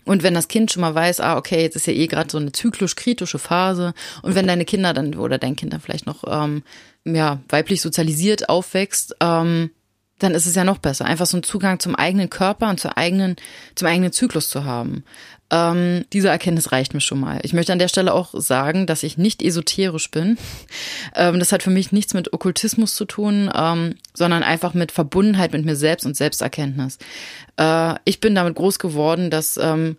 Und 0.05 0.21
wenn 0.21 0.33
das 0.33 0.49
Kind 0.49 0.71
schon 0.71 0.81
mal 0.81 0.93
weiß, 0.93 1.21
ah, 1.21 1.37
okay, 1.37 1.61
jetzt 1.61 1.75
ist 1.75 1.87
ja 1.87 1.93
eh 1.93 2.07
gerade 2.07 2.29
so 2.29 2.37
eine 2.37 2.51
zyklisch-kritische 2.51 3.39
Phase, 3.39 3.93
und 4.21 4.35
wenn 4.35 4.47
deine 4.47 4.65
Kinder 4.65 4.93
dann 4.93 5.15
oder 5.15 5.37
dein 5.37 5.55
Kind 5.55 5.71
dann 5.71 5.79
vielleicht 5.79 6.05
noch 6.05 6.23
ähm, 6.27 6.63
ja, 7.05 7.41
weiblich 7.47 7.81
sozialisiert 7.81 8.49
aufwächst, 8.49 9.15
ähm, 9.21 9.71
dann 10.19 10.35
ist 10.35 10.45
es 10.45 10.55
ja 10.55 10.63
noch 10.63 10.77
besser, 10.77 11.05
einfach 11.05 11.25
so 11.25 11.37
einen 11.37 11.43
Zugang 11.43 11.79
zum 11.79 11.95
eigenen 11.95 12.29
Körper 12.29 12.69
und 12.69 12.79
zur 12.79 12.97
eigenen, 12.97 13.35
zum 13.75 13.87
eigenen 13.87 14.11
Zyklus 14.11 14.49
zu 14.49 14.63
haben. 14.63 15.03
Ähm, 15.51 16.05
diese 16.13 16.29
Erkenntnis 16.29 16.71
reicht 16.71 16.93
mir 16.93 17.01
schon 17.01 17.19
mal. 17.19 17.39
Ich 17.43 17.53
möchte 17.53 17.73
an 17.73 17.79
der 17.79 17.87
Stelle 17.87 18.13
auch 18.13 18.33
sagen, 18.33 18.87
dass 18.87 19.03
ich 19.03 19.17
nicht 19.17 19.41
esoterisch 19.41 20.09
bin. 20.11 20.37
Ähm, 21.15 21.37
das 21.37 21.51
hat 21.51 21.61
für 21.61 21.69
mich 21.69 21.91
nichts 21.91 22.15
mit 22.15 22.33
Okkultismus 22.33 22.95
zu 22.95 23.05
tun, 23.05 23.51
ähm, 23.53 23.95
sondern 24.15 24.41
einfach 24.41 24.73
mit 24.73 24.91
Verbundenheit 24.91 25.53
mit 25.53 25.63
mir 25.63 25.75
selbst 25.75 26.07
und 26.07 26.17
Selbsterkenntnis. 26.17 26.97
Äh, 27.57 27.95
ich 28.05 28.19
bin 28.19 28.33
damit 28.33 28.55
groß 28.55 28.79
geworden, 28.79 29.29
dass 29.29 29.57
ähm, 29.57 29.97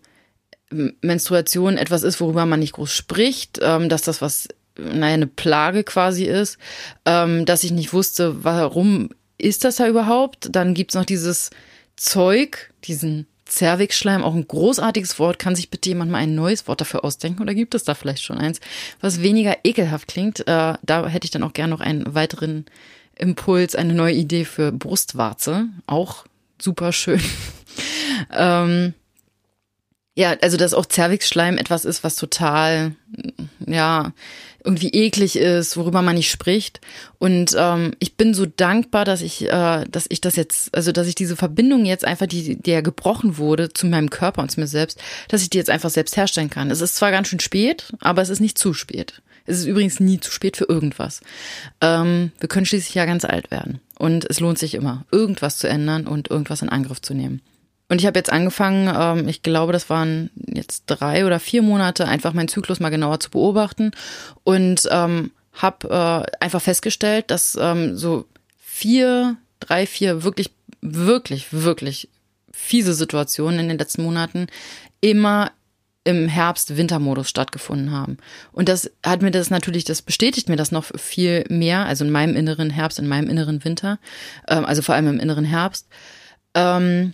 Menstruation 1.01 1.77
etwas 1.77 2.03
ist, 2.03 2.19
worüber 2.19 2.45
man 2.45 2.59
nicht 2.59 2.73
groß 2.73 2.91
spricht, 2.91 3.59
ähm, 3.61 3.87
dass 3.87 4.01
das 4.01 4.21
was, 4.21 4.49
naja, 4.77 5.13
eine 5.13 5.27
Plage 5.27 5.85
quasi 5.85 6.25
ist, 6.25 6.57
ähm, 7.05 7.45
dass 7.45 7.63
ich 7.63 7.71
nicht 7.71 7.93
wusste, 7.93 8.43
warum 8.43 9.09
ist 9.45 9.63
das 9.63 9.75
da 9.75 9.87
überhaupt? 9.87 10.49
Dann 10.51 10.73
gibt's 10.73 10.95
noch 10.95 11.05
dieses 11.05 11.51
Zeug, 11.95 12.73
diesen 12.85 13.27
Zervixschleim, 13.45 14.23
auch 14.23 14.33
ein 14.33 14.47
großartiges 14.47 15.19
Wort. 15.19 15.37
Kann 15.37 15.55
sich 15.55 15.69
bitte 15.69 15.89
jemand 15.89 16.11
mal 16.11 16.17
ein 16.17 16.33
neues 16.33 16.67
Wort 16.67 16.81
dafür 16.81 17.05
ausdenken 17.05 17.43
oder 17.43 17.53
gibt 17.53 17.75
es 17.75 17.83
da 17.83 17.93
vielleicht 17.93 18.23
schon 18.23 18.39
eins, 18.39 18.59
was 19.01 19.21
weniger 19.21 19.57
ekelhaft 19.63 20.07
klingt? 20.07 20.39
Äh, 20.47 20.73
da 20.81 21.07
hätte 21.07 21.25
ich 21.25 21.31
dann 21.31 21.43
auch 21.43 21.53
gerne 21.53 21.73
noch 21.73 21.79
einen 21.79 22.15
weiteren 22.15 22.65
Impuls, 23.17 23.75
eine 23.75 23.93
neue 23.93 24.15
Idee 24.15 24.45
für 24.45 24.71
Brustwarze. 24.71 25.67
Auch 25.85 26.25
super 26.59 26.91
schön. 26.91 27.21
ähm, 28.31 28.95
ja, 30.15 30.35
also 30.41 30.55
dass 30.57 30.73
auch 30.73 30.85
Zervixschleim 30.85 31.57
etwas 31.57 31.83
ist, 31.83 32.03
was 32.03 32.15
total, 32.15 32.95
ja, 33.67 34.13
irgendwie 34.63 34.89
eklig 34.89 35.35
ist, 35.35 35.77
worüber 35.77 36.01
man 36.01 36.15
nicht 36.15 36.31
spricht. 36.31 36.81
Und 37.19 37.55
ähm, 37.57 37.93
ich 37.99 38.17
bin 38.17 38.33
so 38.33 38.45
dankbar, 38.45 39.05
dass 39.05 39.21
ich, 39.21 39.43
äh, 39.43 39.85
dass 39.89 40.07
ich 40.09 40.21
das 40.21 40.35
jetzt, 40.35 40.73
also 40.75 40.91
dass 40.91 41.07
ich 41.07 41.15
diese 41.15 41.35
Verbindung 41.35 41.85
jetzt 41.85 42.03
einfach, 42.03 42.25
die, 42.25 42.55
die 42.55 42.71
ja 42.71 42.81
gebrochen 42.81 43.37
wurde 43.37 43.71
zu 43.71 43.85
meinem 43.85 44.09
Körper 44.09 44.41
und 44.41 44.49
zu 44.49 44.59
mir 44.59 44.67
selbst, 44.67 44.99
dass 45.27 45.43
ich 45.43 45.49
die 45.49 45.57
jetzt 45.57 45.69
einfach 45.69 45.91
selbst 45.91 46.17
herstellen 46.17 46.49
kann. 46.49 46.71
Es 46.71 46.81
ist 46.81 46.95
zwar 46.95 47.11
ganz 47.11 47.27
schön 47.27 47.39
spät, 47.39 47.93
aber 47.99 48.21
es 48.21 48.29
ist 48.29 48.39
nicht 48.39 48.57
zu 48.57 48.73
spät. 48.73 49.21
Es 49.45 49.59
ist 49.59 49.65
übrigens 49.65 49.99
nie 49.99 50.19
zu 50.19 50.31
spät 50.31 50.57
für 50.57 50.65
irgendwas. 50.67 51.21
Ähm, 51.79 52.31
wir 52.39 52.49
können 52.49 52.65
schließlich 52.65 52.95
ja 52.95 53.05
ganz 53.05 53.25
alt 53.25 53.51
werden. 53.51 53.79
Und 53.99 54.27
es 54.27 54.39
lohnt 54.39 54.57
sich 54.57 54.73
immer, 54.73 55.05
irgendwas 55.11 55.57
zu 55.57 55.67
ändern 55.67 56.07
und 56.07 56.31
irgendwas 56.31 56.63
in 56.63 56.69
Angriff 56.69 57.01
zu 57.01 57.13
nehmen. 57.13 57.41
Und 57.87 57.99
ich 57.99 58.07
habe 58.07 58.17
jetzt 58.17 58.31
angefangen, 58.31 58.91
ähm, 58.93 59.27
ich 59.27 59.43
glaube, 59.43 59.73
das 59.73 59.89
waren 59.89 60.31
jetzt 60.35 60.83
drei 60.87 61.25
oder 61.25 61.39
vier 61.39 61.61
Monate, 61.61 62.07
einfach 62.07 62.33
meinen 62.33 62.47
Zyklus 62.47 62.79
mal 62.79 62.89
genauer 62.89 63.19
zu 63.19 63.29
beobachten 63.29 63.91
und 64.43 64.87
ähm, 64.91 65.31
habe 65.53 65.89
äh, 65.89 66.43
einfach 66.43 66.61
festgestellt, 66.61 67.29
dass 67.29 67.57
ähm, 67.59 67.95
so 67.95 68.25
vier, 68.57 69.37
drei, 69.59 69.85
vier 69.85 70.23
wirklich, 70.23 70.51
wirklich, 70.81 71.53
wirklich 71.53 72.09
fiese 72.51 72.93
Situationen 72.93 73.59
in 73.59 73.69
den 73.69 73.77
letzten 73.77 74.03
Monaten 74.03 74.47
immer 75.01 75.51
im 76.03 76.27
Herbst-Winter-Modus 76.27 77.29
stattgefunden 77.29 77.91
haben. 77.91 78.17
Und 78.51 78.69
das 78.69 78.91
hat 79.03 79.21
mir 79.21 79.31
das 79.31 79.49
natürlich, 79.49 79.85
das 79.85 80.01
bestätigt 80.01 80.49
mir 80.49 80.55
das 80.55 80.71
noch 80.71 80.85
viel 80.95 81.45
mehr, 81.49 81.85
also 81.85 82.05
in 82.05 82.11
meinem 82.11 82.35
inneren 82.35 82.69
Herbst, 82.69 82.99
in 82.99 83.07
meinem 83.07 83.27
inneren 83.29 83.63
Winter, 83.63 83.99
ähm, 84.47 84.65
also 84.65 84.81
vor 84.81 84.95
allem 84.95 85.07
im 85.07 85.19
inneren 85.19 85.45
Herbst. 85.45 85.87
Ähm, 86.53 87.13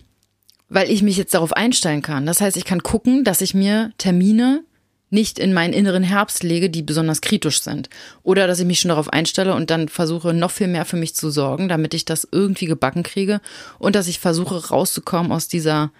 weil 0.71 0.89
ich 0.89 1.03
mich 1.03 1.17
jetzt 1.17 1.33
darauf 1.33 1.51
einstellen 1.51 2.01
kann. 2.01 2.25
Das 2.25 2.39
heißt, 2.39 2.55
ich 2.55 2.63
kann 2.63 2.81
gucken, 2.81 3.25
dass 3.25 3.41
ich 3.41 3.53
mir 3.53 3.91
Termine 3.97 4.63
nicht 5.09 5.37
in 5.37 5.51
meinen 5.51 5.73
inneren 5.73 6.01
Herbst 6.01 6.43
lege, 6.43 6.69
die 6.69 6.81
besonders 6.81 7.19
kritisch 7.19 7.61
sind. 7.61 7.89
Oder 8.23 8.47
dass 8.47 8.59
ich 8.59 8.65
mich 8.65 8.79
schon 8.79 8.89
darauf 8.89 9.11
einstelle 9.11 9.53
und 9.53 9.69
dann 9.69 9.89
versuche, 9.89 10.33
noch 10.33 10.49
viel 10.49 10.67
mehr 10.67 10.85
für 10.85 10.95
mich 10.95 11.13
zu 11.13 11.29
sorgen, 11.29 11.67
damit 11.67 11.93
ich 11.93 12.05
das 12.05 12.25
irgendwie 12.31 12.67
gebacken 12.67 13.03
kriege 13.03 13.41
und 13.79 13.97
dass 13.97 14.07
ich 14.07 14.19
versuche, 14.19 14.69
rauszukommen 14.69 15.33
aus 15.33 15.49
dieser, 15.49 15.91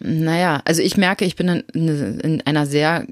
naja, 0.00 0.60
also 0.64 0.82
ich 0.82 0.96
merke, 0.96 1.24
ich 1.24 1.36
bin 1.36 1.62
in, 1.72 2.18
in 2.18 2.40
einer 2.44 2.66
sehr 2.66 3.06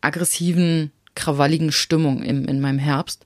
aggressiven, 0.00 0.90
krawalligen 1.14 1.70
Stimmung 1.70 2.24
im, 2.24 2.44
in 2.46 2.60
meinem 2.60 2.80
Herbst. 2.80 3.24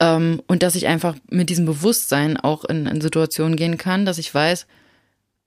Ähm, 0.00 0.42
und 0.48 0.64
dass 0.64 0.74
ich 0.74 0.88
einfach 0.88 1.14
mit 1.30 1.48
diesem 1.48 1.66
Bewusstsein 1.66 2.36
auch 2.36 2.64
in, 2.64 2.86
in 2.86 3.00
Situationen 3.00 3.54
gehen 3.54 3.78
kann, 3.78 4.04
dass 4.04 4.18
ich 4.18 4.34
weiß, 4.34 4.66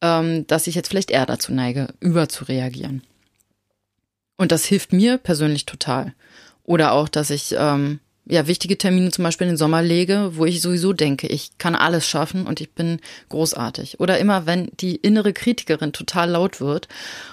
dass 0.02 0.68
ich 0.68 0.76
jetzt 0.76 0.90
vielleicht 0.90 1.12
eher 1.12 1.26
dazu 1.26 1.54
neige, 1.54 1.94
überzureagieren. 2.02 3.04
Und 4.38 4.52
das 4.52 4.66
hilft 4.66 4.92
mir 4.92 5.18
persönlich 5.18 5.66
total. 5.66 6.14
Oder 6.64 6.94
auch, 6.94 7.08
dass 7.08 7.30
ich 7.30 7.56
ähm, 7.58 8.00
ja 8.26 8.48
wichtige 8.48 8.78
Termine 8.78 9.12
zum 9.12 9.24
Beispiel 9.24 9.48
in 9.48 9.54
den 9.54 9.58
Sommer 9.58 9.82
lege, 9.82 10.32
wo 10.36 10.46
ich 10.46 10.62
sowieso 10.62 10.94
denke, 10.94 11.28
ich 11.28 11.58
kann 11.58 11.76
alles 11.76 12.08
schaffen 12.08 12.46
und 12.46 12.62
ich 12.62 12.72
bin 12.72 13.00
großartig. 13.30 14.00
Oder 14.00 14.18
immer, 14.20 14.46
wenn 14.46 14.70
die 14.80 14.96
innere 14.96 15.34
Kritikerin 15.34 15.94
total 15.94 16.32
laut 16.32 16.62
wird 16.62 16.88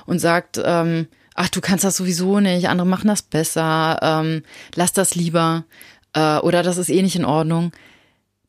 und 0.06 0.18
sagt, 0.18 0.60
ähm, 0.62 1.06
ach, 1.34 1.48
du 1.48 1.60
kannst 1.60 1.84
das 1.84 1.96
sowieso 1.96 2.40
nicht, 2.40 2.68
andere 2.68 2.86
machen 2.86 3.08
das 3.08 3.22
besser, 3.22 3.98
ähm, 4.02 4.42
lass 4.74 4.92
das 4.92 5.14
lieber 5.14 5.64
äh, 6.12 6.38
oder 6.38 6.62
das 6.62 6.76
ist 6.76 6.90
eh 6.90 7.02
nicht 7.02 7.16
in 7.16 7.24
Ordnung, 7.24 7.72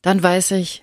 dann 0.02 0.22
weiß 0.22 0.52
ich, 0.52 0.82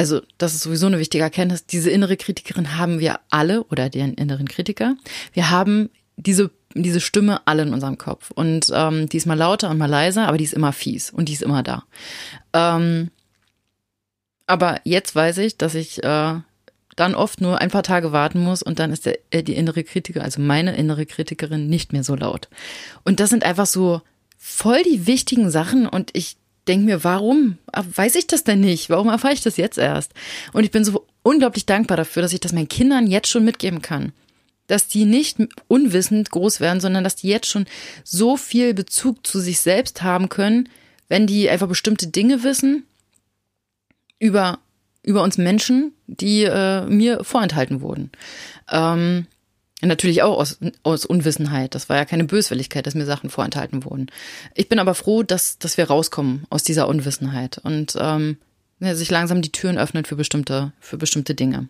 also 0.00 0.22
das 0.38 0.54
ist 0.54 0.62
sowieso 0.62 0.86
eine 0.86 0.98
wichtige 0.98 1.22
Erkenntnis, 1.22 1.66
diese 1.66 1.90
innere 1.90 2.16
Kritikerin 2.16 2.78
haben 2.78 3.00
wir 3.00 3.20
alle 3.28 3.64
oder 3.64 3.90
den 3.90 4.14
inneren 4.14 4.48
Kritiker. 4.48 4.96
Wir 5.34 5.50
haben 5.50 5.90
diese, 6.16 6.50
diese 6.74 7.00
Stimme 7.00 7.46
alle 7.46 7.64
in 7.64 7.74
unserem 7.74 7.98
Kopf. 7.98 8.30
Und 8.30 8.72
ähm, 8.72 9.10
die 9.10 9.18
ist 9.18 9.26
mal 9.26 9.34
lauter 9.36 9.68
und 9.68 9.76
mal 9.76 9.90
leiser, 9.90 10.26
aber 10.26 10.38
die 10.38 10.44
ist 10.44 10.54
immer 10.54 10.72
fies 10.72 11.10
und 11.10 11.28
die 11.28 11.34
ist 11.34 11.42
immer 11.42 11.62
da. 11.62 11.84
Ähm, 12.54 13.10
aber 14.46 14.80
jetzt 14.84 15.14
weiß 15.14 15.36
ich, 15.36 15.58
dass 15.58 15.74
ich 15.74 16.02
äh, 16.02 16.34
dann 16.96 17.14
oft 17.14 17.42
nur 17.42 17.60
ein 17.60 17.70
paar 17.70 17.82
Tage 17.82 18.10
warten 18.10 18.42
muss 18.42 18.62
und 18.62 18.78
dann 18.78 18.94
ist 18.94 19.04
der, 19.04 19.18
äh, 19.28 19.42
die 19.42 19.54
innere 19.54 19.84
Kritiker, 19.84 20.24
also 20.24 20.40
meine 20.40 20.76
innere 20.76 21.04
Kritikerin, 21.04 21.66
nicht 21.66 21.92
mehr 21.92 22.04
so 22.04 22.14
laut. 22.14 22.48
Und 23.04 23.20
das 23.20 23.28
sind 23.28 23.44
einfach 23.44 23.66
so 23.66 24.00
voll 24.38 24.82
die 24.82 25.06
wichtigen 25.06 25.50
Sachen 25.50 25.86
und 25.86 26.08
ich 26.14 26.38
denke 26.68 26.86
mir, 26.86 27.04
warum 27.04 27.58
weiß 27.72 28.14
ich 28.16 28.26
das 28.26 28.44
denn 28.44 28.60
nicht? 28.60 28.90
Warum 28.90 29.08
erfahre 29.08 29.34
ich 29.34 29.42
das 29.42 29.56
jetzt 29.56 29.78
erst? 29.78 30.12
Und 30.52 30.64
ich 30.64 30.70
bin 30.70 30.84
so 30.84 31.06
unglaublich 31.22 31.66
dankbar 31.66 31.96
dafür, 31.96 32.22
dass 32.22 32.32
ich 32.32 32.40
das 32.40 32.52
meinen 32.52 32.68
Kindern 32.68 33.06
jetzt 33.06 33.28
schon 33.28 33.44
mitgeben 33.44 33.82
kann. 33.82 34.12
Dass 34.66 34.86
die 34.86 35.04
nicht 35.04 35.38
unwissend 35.68 36.30
groß 36.30 36.60
werden, 36.60 36.80
sondern 36.80 37.02
dass 37.02 37.16
die 37.16 37.28
jetzt 37.28 37.48
schon 37.48 37.66
so 38.04 38.36
viel 38.36 38.74
Bezug 38.74 39.26
zu 39.26 39.40
sich 39.40 39.60
selbst 39.60 40.02
haben 40.02 40.28
können, 40.28 40.68
wenn 41.08 41.26
die 41.26 41.50
einfach 41.50 41.68
bestimmte 41.68 42.06
Dinge 42.06 42.44
wissen 42.44 42.84
über, 44.18 44.60
über 45.02 45.22
uns 45.22 45.38
Menschen, 45.38 45.92
die 46.06 46.44
äh, 46.44 46.86
mir 46.86 47.24
vorenthalten 47.24 47.80
wurden. 47.80 48.12
Ähm, 48.70 49.26
Natürlich 49.82 50.22
auch 50.22 50.38
aus, 50.38 50.58
aus 50.82 51.06
Unwissenheit. 51.06 51.74
Das 51.74 51.88
war 51.88 51.96
ja 51.96 52.04
keine 52.04 52.24
Böswilligkeit, 52.24 52.86
dass 52.86 52.94
mir 52.94 53.06
Sachen 53.06 53.30
vorenthalten 53.30 53.84
wurden. 53.84 54.08
Ich 54.54 54.68
bin 54.68 54.78
aber 54.78 54.94
froh, 54.94 55.22
dass, 55.22 55.58
dass 55.58 55.76
wir 55.78 55.86
rauskommen 55.86 56.44
aus 56.50 56.62
dieser 56.62 56.86
Unwissenheit 56.86 57.58
und 57.58 57.96
ähm, 57.98 58.36
sich 58.80 59.10
langsam 59.10 59.42
die 59.42 59.52
Türen 59.52 59.78
öffnen 59.78 60.04
für 60.04 60.16
bestimmte, 60.16 60.72
für 60.80 60.98
bestimmte 60.98 61.34
Dinge. 61.34 61.68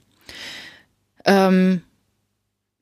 Ähm, 1.25 1.83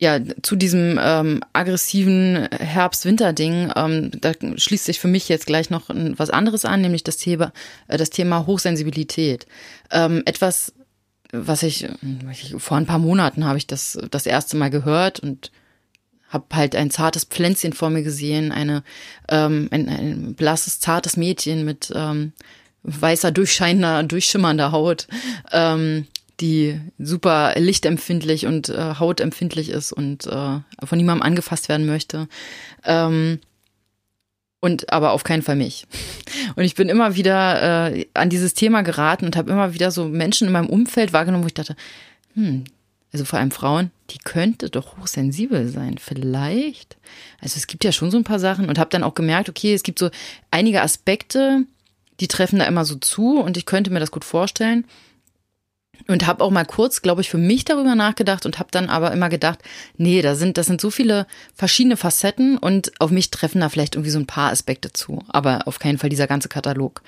ja, 0.01 0.21
zu 0.43 0.55
diesem 0.55 0.99
ähm, 1.03 1.43
aggressiven 1.53 2.49
Herbst-Winter-Ding, 2.53 3.73
ähm, 3.75 4.11
da 4.21 4.33
schließt 4.57 4.85
sich 4.85 5.01
für 5.01 5.09
mich 5.09 5.29
jetzt 5.29 5.47
gleich 5.47 5.71
noch 5.71 5.87
was 5.89 6.31
anderes 6.31 6.65
an, 6.65 6.83
nämlich 6.83 7.03
das 7.03 7.17
Thema, 7.17 7.53
äh, 7.89 7.97
das 7.97 8.11
Thema 8.11 8.47
Hochsensibilität. 8.47 9.47
Ähm, 9.91 10.23
etwas, 10.25 10.73
was 11.33 11.63
ich, 11.63 11.87
vor 12.57 12.77
ein 12.77 12.87
paar 12.87 12.99
Monaten 12.99 13.45
habe 13.45 13.59
ich 13.59 13.67
das 13.67 13.99
das 14.11 14.27
erste 14.27 14.57
Mal 14.57 14.71
gehört 14.71 15.21
und 15.21 15.51
habe 16.29 16.45
halt 16.53 16.77
ein 16.77 16.91
zartes 16.91 17.25
Pflänzchen 17.25 17.73
vor 17.73 17.91
mir 17.91 18.03
gesehen, 18.03 18.53
eine 18.53 18.83
ähm, 19.29 19.69
ein, 19.71 19.89
ein 19.89 20.35
blasses 20.35 20.81
zartes 20.81 21.17
Mädchen 21.17 21.65
mit 21.65 21.93
ähm, 21.95 22.33
weißer 22.83 23.31
durchscheinender 23.31 24.03
durchschimmernder 24.03 24.73
Haut, 24.73 25.09
ähm, 25.53 26.07
die 26.41 26.81
super 26.99 27.55
lichtempfindlich 27.57 28.47
und 28.47 28.69
äh, 28.69 28.95
hautempfindlich 28.99 29.71
ist 29.71 29.93
und 29.93 30.27
äh, 30.27 30.61
von 30.85 30.99
niemandem 30.99 31.23
angefasst 31.23 31.69
werden 31.69 31.87
möchte. 31.87 32.29
Ähm, 32.85 33.41
und 34.61 34.93
aber 34.93 35.13
auf 35.13 35.25
keinen 35.25 35.43
Fall 35.43 35.57
mich. 35.57 35.87
Und 36.57 36.65
ich 36.65 36.75
bin 36.75 36.89
immer 36.89 37.15
wieder 37.15 37.93
äh, 37.93 38.07
an 38.15 38.31
dieses 38.31 38.55
Thema 38.55 38.83
geraten 38.83 39.27
und 39.27 39.37
habe 39.37 39.51
immer 39.51 39.75
wieder 39.75 39.91
so 39.91 40.07
Menschen 40.07 40.47
in 40.47 40.53
meinem 40.53 40.69
Umfeld 40.69 41.13
wahrgenommen, 41.13 41.45
wo 41.45 41.49
ich 41.49 41.55
dachte, 41.55 41.77
hm, 42.35 42.65
also 43.13 43.25
vor 43.25 43.39
allem 43.39 43.51
Frauen, 43.51 43.91
die 44.11 44.19
könnte 44.19 44.69
doch 44.69 44.99
hochsensibel 44.99 45.69
sein, 45.69 45.97
vielleicht. 45.99 46.97
Also 47.41 47.57
es 47.57 47.67
gibt 47.67 47.85
ja 47.85 47.93
schon 47.93 48.11
so 48.11 48.19
ein 48.19 48.25
paar 48.25 48.39
Sachen 48.39 48.69
und 48.69 48.79
habe 48.79 48.91
dann 48.91 49.03
auch 49.03 49.15
gemerkt, 49.15 49.49
okay, 49.49 49.73
es 49.75 49.83
gibt 49.83 49.99
so 49.99 50.11
einige 50.51 50.83
Aspekte, 50.83 51.65
die 52.21 52.29
treffen 52.29 52.59
da 52.59 52.67
immer 52.67 52.85
so 52.85 52.97
zu 52.97 53.41
und 53.41 53.57
ich 53.57 53.65
könnte 53.65 53.91
mir 53.91 54.01
das 54.01 54.11
gut 54.11 54.25
vorstellen 54.25 54.85
und 56.07 56.27
habe 56.27 56.45
auch 56.45 56.51
mal 56.51 56.65
kurz, 56.65 57.03
glaube 57.03 57.21
ich, 57.21 57.31
für 57.31 57.39
mich 57.39 57.65
darüber 57.65 57.95
nachgedacht 57.95 58.47
und 58.47 58.59
habe 58.59 58.69
dann 58.71 58.89
aber 58.89 59.13
immer 59.13 59.29
gedacht, 59.29 59.61
nee, 59.97 60.23
da 60.23 60.35
sind 60.35 60.57
das 60.57 60.67
sind 60.67 60.81
so 60.81 60.91
viele 60.91 61.27
verschiedene 61.55 61.97
Facetten 61.97 62.59
und 62.59 62.93
auf 63.01 63.11
mich 63.11 63.31
treffen 63.31 63.61
da 63.61 63.69
vielleicht 63.69 63.95
irgendwie 63.95 64.11
so 64.11 64.19
ein 64.19 64.27
paar 64.27 64.51
Aspekte 64.53 64.93
zu, 64.93 65.23
aber 65.29 65.67
auf 65.67 65.79
keinen 65.79 65.99
Fall 65.99 66.11
dieser 66.11 66.27
ganze 66.27 66.49
Katalog. 66.49 67.03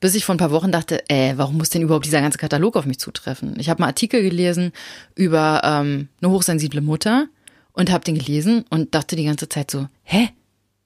Bis 0.00 0.14
ich 0.14 0.24
vor 0.24 0.34
ein 0.34 0.38
paar 0.38 0.50
Wochen 0.50 0.72
dachte, 0.72 1.08
äh, 1.10 1.34
warum 1.36 1.58
muss 1.58 1.68
denn 1.68 1.82
überhaupt 1.82 2.06
dieser 2.06 2.22
ganze 2.22 2.38
Katalog 2.38 2.76
auf 2.76 2.86
mich 2.86 2.98
zutreffen? 2.98 3.54
Ich 3.58 3.68
habe 3.68 3.82
mal 3.82 3.88
Artikel 3.88 4.22
gelesen 4.22 4.72
über 5.14 5.60
ähm, 5.62 6.08
eine 6.22 6.30
hochsensible 6.30 6.80
Mutter 6.80 7.28
und 7.72 7.90
habe 7.90 8.04
den 8.04 8.16
gelesen 8.16 8.64
und 8.70 8.94
dachte 8.94 9.14
die 9.14 9.24
ganze 9.24 9.48
Zeit 9.50 9.70
so, 9.70 9.88
hä, 10.04 10.30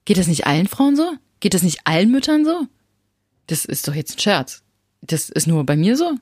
geht 0.04 0.18
das 0.18 0.26
nicht 0.26 0.48
allen 0.48 0.66
Frauen 0.66 0.96
so? 0.96 1.12
Geht 1.38 1.54
das 1.54 1.62
nicht 1.62 1.80
allen 1.84 2.10
Müttern 2.10 2.44
so? 2.44 2.66
Das 3.46 3.64
ist 3.64 3.86
doch 3.86 3.94
jetzt 3.94 4.16
ein 4.16 4.18
Scherz. 4.18 4.62
Das 5.02 5.28
ist 5.28 5.46
nur 5.46 5.64
bei 5.64 5.76
mir 5.76 5.96
so. 5.96 6.14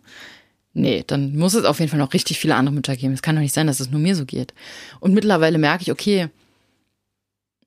Nee, 0.75 1.05
dann 1.07 1.37
muss 1.37 1.55
es 1.55 1.65
auf 1.65 1.81
jeden 1.81 1.91
Fall 1.91 1.99
noch 1.99 2.15
richtig 2.15 2.39
viele 2.39 2.55
andere 2.55 2.75
Mütter 2.75 2.97
geben. 2.97 3.13
Es 3.13 3.23
kann 3.23 3.37
doch 3.37 3.43
nicht 3.43 3.55
sein, 3.55 3.67
dass 3.67 3.81
es 3.81 3.91
nur 3.91 4.01
mir 4.01 4.17
so 4.17 4.25
geht. 4.25 4.55
Und 5.01 5.13
mittlerweile 5.13 5.59
merke 5.59 5.83
ich, 5.83 5.93
okay, 5.93 6.29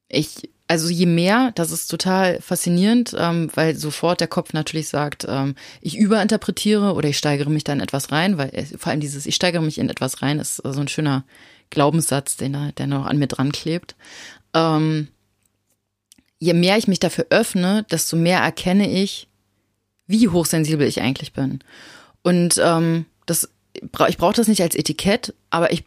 ich, 0.07 0.49
also 0.67 0.89
je 0.89 1.05
mehr, 1.05 1.51
das 1.53 1.71
ist 1.71 1.87
total 1.87 2.41
faszinierend, 2.41 3.15
ähm, 3.17 3.49
weil 3.53 3.75
sofort 3.75 4.21
der 4.21 4.27
Kopf 4.27 4.53
natürlich 4.53 4.89
sagt, 4.89 5.25
ähm, 5.29 5.55
ich 5.81 5.97
überinterpretiere 5.97 6.93
oder 6.93 7.09
ich 7.09 7.17
steigere 7.17 7.49
mich 7.49 7.63
da 7.63 7.73
in 7.73 7.79
etwas 7.79 8.11
rein, 8.11 8.37
weil 8.37 8.49
äh, 8.49 8.65
vor 8.65 8.91
allem 8.91 9.01
dieses, 9.01 9.27
ich 9.27 9.35
steigere 9.35 9.61
mich 9.61 9.77
in 9.77 9.89
etwas 9.89 10.23
rein, 10.23 10.39
ist 10.39 10.57
so 10.57 10.79
ein 10.79 10.87
schöner 10.87 11.23
Glaubenssatz, 11.69 12.37
den, 12.37 12.73
der 12.77 12.87
noch 12.87 13.05
an 13.05 13.17
mir 13.17 13.27
dran 13.27 13.51
klebt. 13.51 13.95
Ähm, 14.53 15.09
je 16.39 16.53
mehr 16.53 16.77
ich 16.77 16.87
mich 16.87 16.99
dafür 16.99 17.27
öffne, 17.29 17.85
desto 17.91 18.15
mehr 18.15 18.39
erkenne 18.39 18.89
ich, 18.89 19.27
wie 20.07 20.29
hochsensibel 20.29 20.87
ich 20.87 21.01
eigentlich 21.01 21.33
bin. 21.33 21.59
Und 22.25 22.59
ähm, 22.59 23.05
das, 23.27 23.49
ich 24.07 24.17
brauche 24.17 24.33
das 24.33 24.47
nicht 24.47 24.63
als 24.63 24.73
Etikett, 24.73 25.35
aber 25.51 25.71
ich 25.71 25.83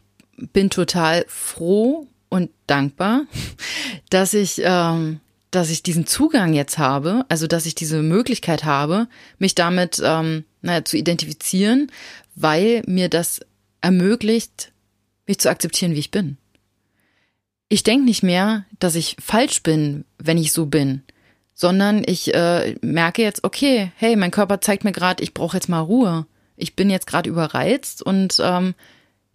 bin 0.53 0.69
total 0.69 1.25
froh 1.27 2.07
und 2.29 2.49
dankbar, 2.65 3.25
dass 4.09 4.33
ich, 4.33 4.61
ähm, 4.63 5.19
dass 5.51 5.69
ich 5.69 5.83
diesen 5.83 6.07
Zugang 6.07 6.53
jetzt 6.53 6.77
habe, 6.77 7.25
also 7.27 7.45
dass 7.45 7.65
ich 7.65 7.75
diese 7.75 8.01
Möglichkeit 8.01 8.63
habe, 8.63 9.09
mich 9.37 9.53
damit 9.53 10.01
ähm, 10.01 10.45
naja, 10.61 10.85
zu 10.85 10.95
identifizieren, 10.95 11.91
weil 12.35 12.83
mir 12.87 13.09
das 13.09 13.41
ermöglicht, 13.81 14.71
mich 15.27 15.39
zu 15.39 15.49
akzeptieren, 15.49 15.93
wie 15.93 15.99
ich 15.99 16.11
bin. 16.11 16.37
Ich 17.67 17.83
denke 17.83 18.05
nicht 18.05 18.23
mehr, 18.23 18.63
dass 18.79 18.95
ich 18.95 19.17
falsch 19.19 19.61
bin, 19.61 20.05
wenn 20.17 20.37
ich 20.37 20.53
so 20.53 20.67
bin, 20.67 21.03
sondern 21.59 22.03
ich 22.05 22.33
äh, 22.33 22.75
merke 22.81 23.21
jetzt, 23.21 23.43
okay, 23.43 23.91
hey, 23.97 24.15
mein 24.15 24.31
Körper 24.31 24.61
zeigt 24.61 24.85
mir 24.85 24.93
gerade, 24.93 25.21
ich 25.21 25.33
brauche 25.33 25.57
jetzt 25.57 25.67
mal 25.67 25.81
Ruhe. 25.81 26.25
Ich 26.55 26.77
bin 26.77 26.89
jetzt 26.89 27.05
gerade 27.05 27.29
überreizt 27.29 28.01
und 28.01 28.37
ähm, 28.41 28.75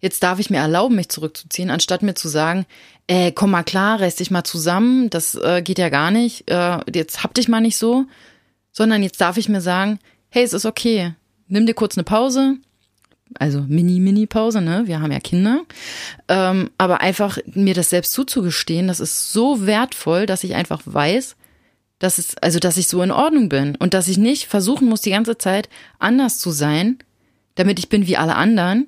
Jetzt 0.01 0.21
darf 0.21 0.37
ich 0.37 0.51
mir 0.51 0.57
erlauben, 0.57 0.95
mich 0.95 1.09
zurückzuziehen, 1.09 1.71
anstatt 1.71 2.03
mir 2.03 2.13
zu 2.13 2.27
sagen, 2.27 2.67
äh, 3.07 3.31
komm 3.31 3.49
mal 3.49 3.63
klar, 3.63 4.01
reiß 4.01 4.17
dich 4.17 4.29
mal 4.29 4.43
zusammen, 4.43 5.09
das 5.09 5.33
äh, 5.33 5.63
geht 5.63 5.79
ja 5.79 5.89
gar 5.89 6.11
nicht, 6.11 6.47
äh, 6.47 6.77
jetzt 6.93 7.23
hab 7.23 7.33
dich 7.33 7.47
mal 7.47 7.61
nicht 7.61 7.77
so, 7.77 8.05
sondern 8.71 9.01
jetzt 9.01 9.19
darf 9.19 9.37
ich 9.37 9.49
mir 9.49 9.61
sagen, 9.61 9.97
hey, 10.29 10.43
es 10.43 10.53
ist 10.53 10.65
okay, 10.65 11.13
nimm 11.47 11.65
dir 11.65 11.73
kurz 11.73 11.97
eine 11.97 12.03
Pause, 12.03 12.57
also 13.39 13.61
Mini-Mini-Pause, 13.61 14.61
ne? 14.61 14.83
Wir 14.85 15.01
haben 15.01 15.11
ja 15.11 15.19
Kinder. 15.19 15.61
Ähm, 16.27 16.69
aber 16.77 17.01
einfach 17.01 17.39
mir 17.45 17.73
das 17.73 17.89
selbst 17.89 18.11
zuzugestehen, 18.11 18.87
das 18.87 18.99
ist 18.99 19.31
so 19.31 19.65
wertvoll, 19.65 20.27
dass 20.27 20.43
ich 20.43 20.53
einfach 20.53 20.81
weiß, 20.85 21.35
dass 21.99 22.17
es, 22.17 22.37
also 22.37 22.59
dass 22.59 22.77
ich 22.77 22.87
so 22.87 23.01
in 23.01 23.11
Ordnung 23.11 23.49
bin 23.49 23.75
und 23.75 23.93
dass 23.93 24.07
ich 24.07 24.17
nicht 24.17 24.45
versuchen 24.45 24.87
muss, 24.87 25.01
die 25.01 25.11
ganze 25.11 25.37
Zeit 25.37 25.69
anders 25.99 26.39
zu 26.39 26.51
sein, 26.51 26.99
damit 27.55 27.79
ich 27.79 27.89
bin 27.89 28.07
wie 28.07 28.17
alle 28.17 28.35
anderen, 28.35 28.87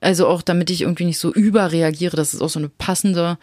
also 0.00 0.26
auch 0.28 0.42
damit 0.42 0.70
ich 0.70 0.82
irgendwie 0.82 1.04
nicht 1.04 1.18
so 1.18 1.32
überreagiere, 1.32 2.16
das 2.16 2.34
ist 2.34 2.40
auch 2.40 2.48
so 2.48 2.58
eine 2.58 2.68
passende 2.68 3.38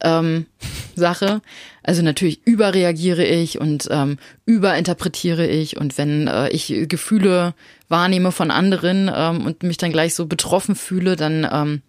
ähm, 0.00 0.46
Sache. 0.96 1.40
Also 1.82 2.02
natürlich 2.02 2.46
überreagiere 2.46 3.24
ich 3.24 3.60
und 3.60 3.88
ähm, 3.90 4.18
überinterpretiere 4.44 5.46
ich 5.46 5.76
und 5.76 5.98
wenn 5.98 6.26
äh, 6.26 6.48
ich 6.50 6.74
Gefühle 6.88 7.54
wahrnehme 7.88 8.32
von 8.32 8.50
anderen 8.50 9.10
ähm, 9.14 9.46
und 9.46 9.62
mich 9.62 9.76
dann 9.76 9.92
gleich 9.92 10.14
so 10.14 10.26
betroffen 10.26 10.74
fühle, 10.74 11.16
dann 11.16 11.48
ähm, 11.50 11.82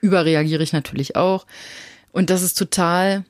überreagiere 0.00 0.62
ich 0.62 0.72
natürlich 0.72 1.16
auch. 1.16 1.46
Und 2.10 2.30
das 2.30 2.42
ist 2.42 2.58
total, 2.58 3.24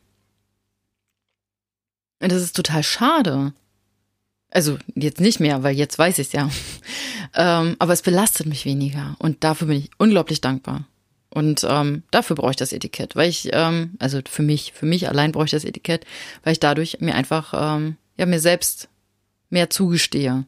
das 2.31 2.43
ist 2.43 2.57
total 2.57 2.83
schade. 2.83 3.53
Also 4.51 4.79
jetzt 4.95 5.21
nicht 5.21 5.41
mehr, 5.41 5.63
weil 5.63 5.75
jetzt 5.75 5.99
weiß 5.99 6.19
ich 6.19 6.29
es 6.29 6.33
ja. 6.33 6.51
ähm, 7.35 7.77
aber 7.79 7.93
es 7.93 8.03
belastet 8.03 8.47
mich 8.47 8.65
weniger 8.65 9.17
und 9.19 9.43
dafür 9.45 9.67
bin 9.67 9.79
ich 9.79 9.91
unglaublich 9.99 10.41
dankbar. 10.41 10.85
Und 11.31 11.67
ähm, 11.67 12.03
dafür 12.11 12.37
brauche 12.37 12.51
ich 12.51 12.57
das 12.57 12.75
Etikett, 12.75 13.17
weil 13.17 13.31
ich, 13.31 13.49
ähm, 13.53 13.95
also 13.99 14.21
für 14.29 14.43
mich, 14.43 14.75
für 14.75 14.85
mich 14.85 15.09
allein 15.09 15.33
brauche 15.33 15.47
ich 15.47 15.51
das 15.51 15.65
Etikett, 15.65 16.05
weil 16.45 16.53
ich 16.53 16.61
dadurch 16.61 17.01
mir 17.01 17.15
einfach, 17.15 17.55
ähm, 17.57 17.97
ja, 18.19 18.27
mir 18.27 18.39
selbst 18.39 18.89
mehr 19.49 19.71
zugestehe. 19.71 20.45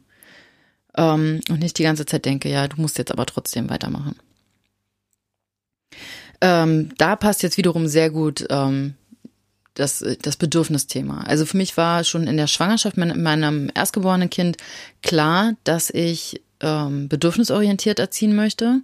Ähm, 0.95 1.41
und 1.49 1.59
nicht 1.59 1.79
die 1.79 1.83
ganze 1.83 2.05
Zeit 2.05 2.25
denke, 2.25 2.49
ja, 2.49 2.67
du 2.67 2.79
musst 2.79 2.99
jetzt 2.99 3.11
aber 3.11 3.25
trotzdem 3.25 3.67
weitermachen. 3.71 4.15
Ähm, 6.41 6.93
da 6.99 7.15
passt 7.15 7.41
jetzt 7.41 7.57
wiederum 7.57 7.87
sehr 7.87 8.11
gut 8.11 8.45
ähm, 8.51 8.93
das, 9.75 10.03
das 10.21 10.37
Bedürfnisthema. 10.37 11.21
Also 11.21 11.45
für 11.45 11.57
mich 11.57 11.77
war 11.77 12.03
schon 12.03 12.27
in 12.27 12.37
der 12.37 12.47
Schwangerschaft 12.47 12.97
mit 12.97 13.15
meinem 13.15 13.69
erstgeborenen 13.73 14.29
Kind 14.29 14.57
klar, 15.03 15.53
dass 15.63 15.89
ich 15.89 16.41
ähm, 16.61 17.07
bedürfnisorientiert 17.07 17.99
erziehen 17.99 18.35
möchte, 18.35 18.81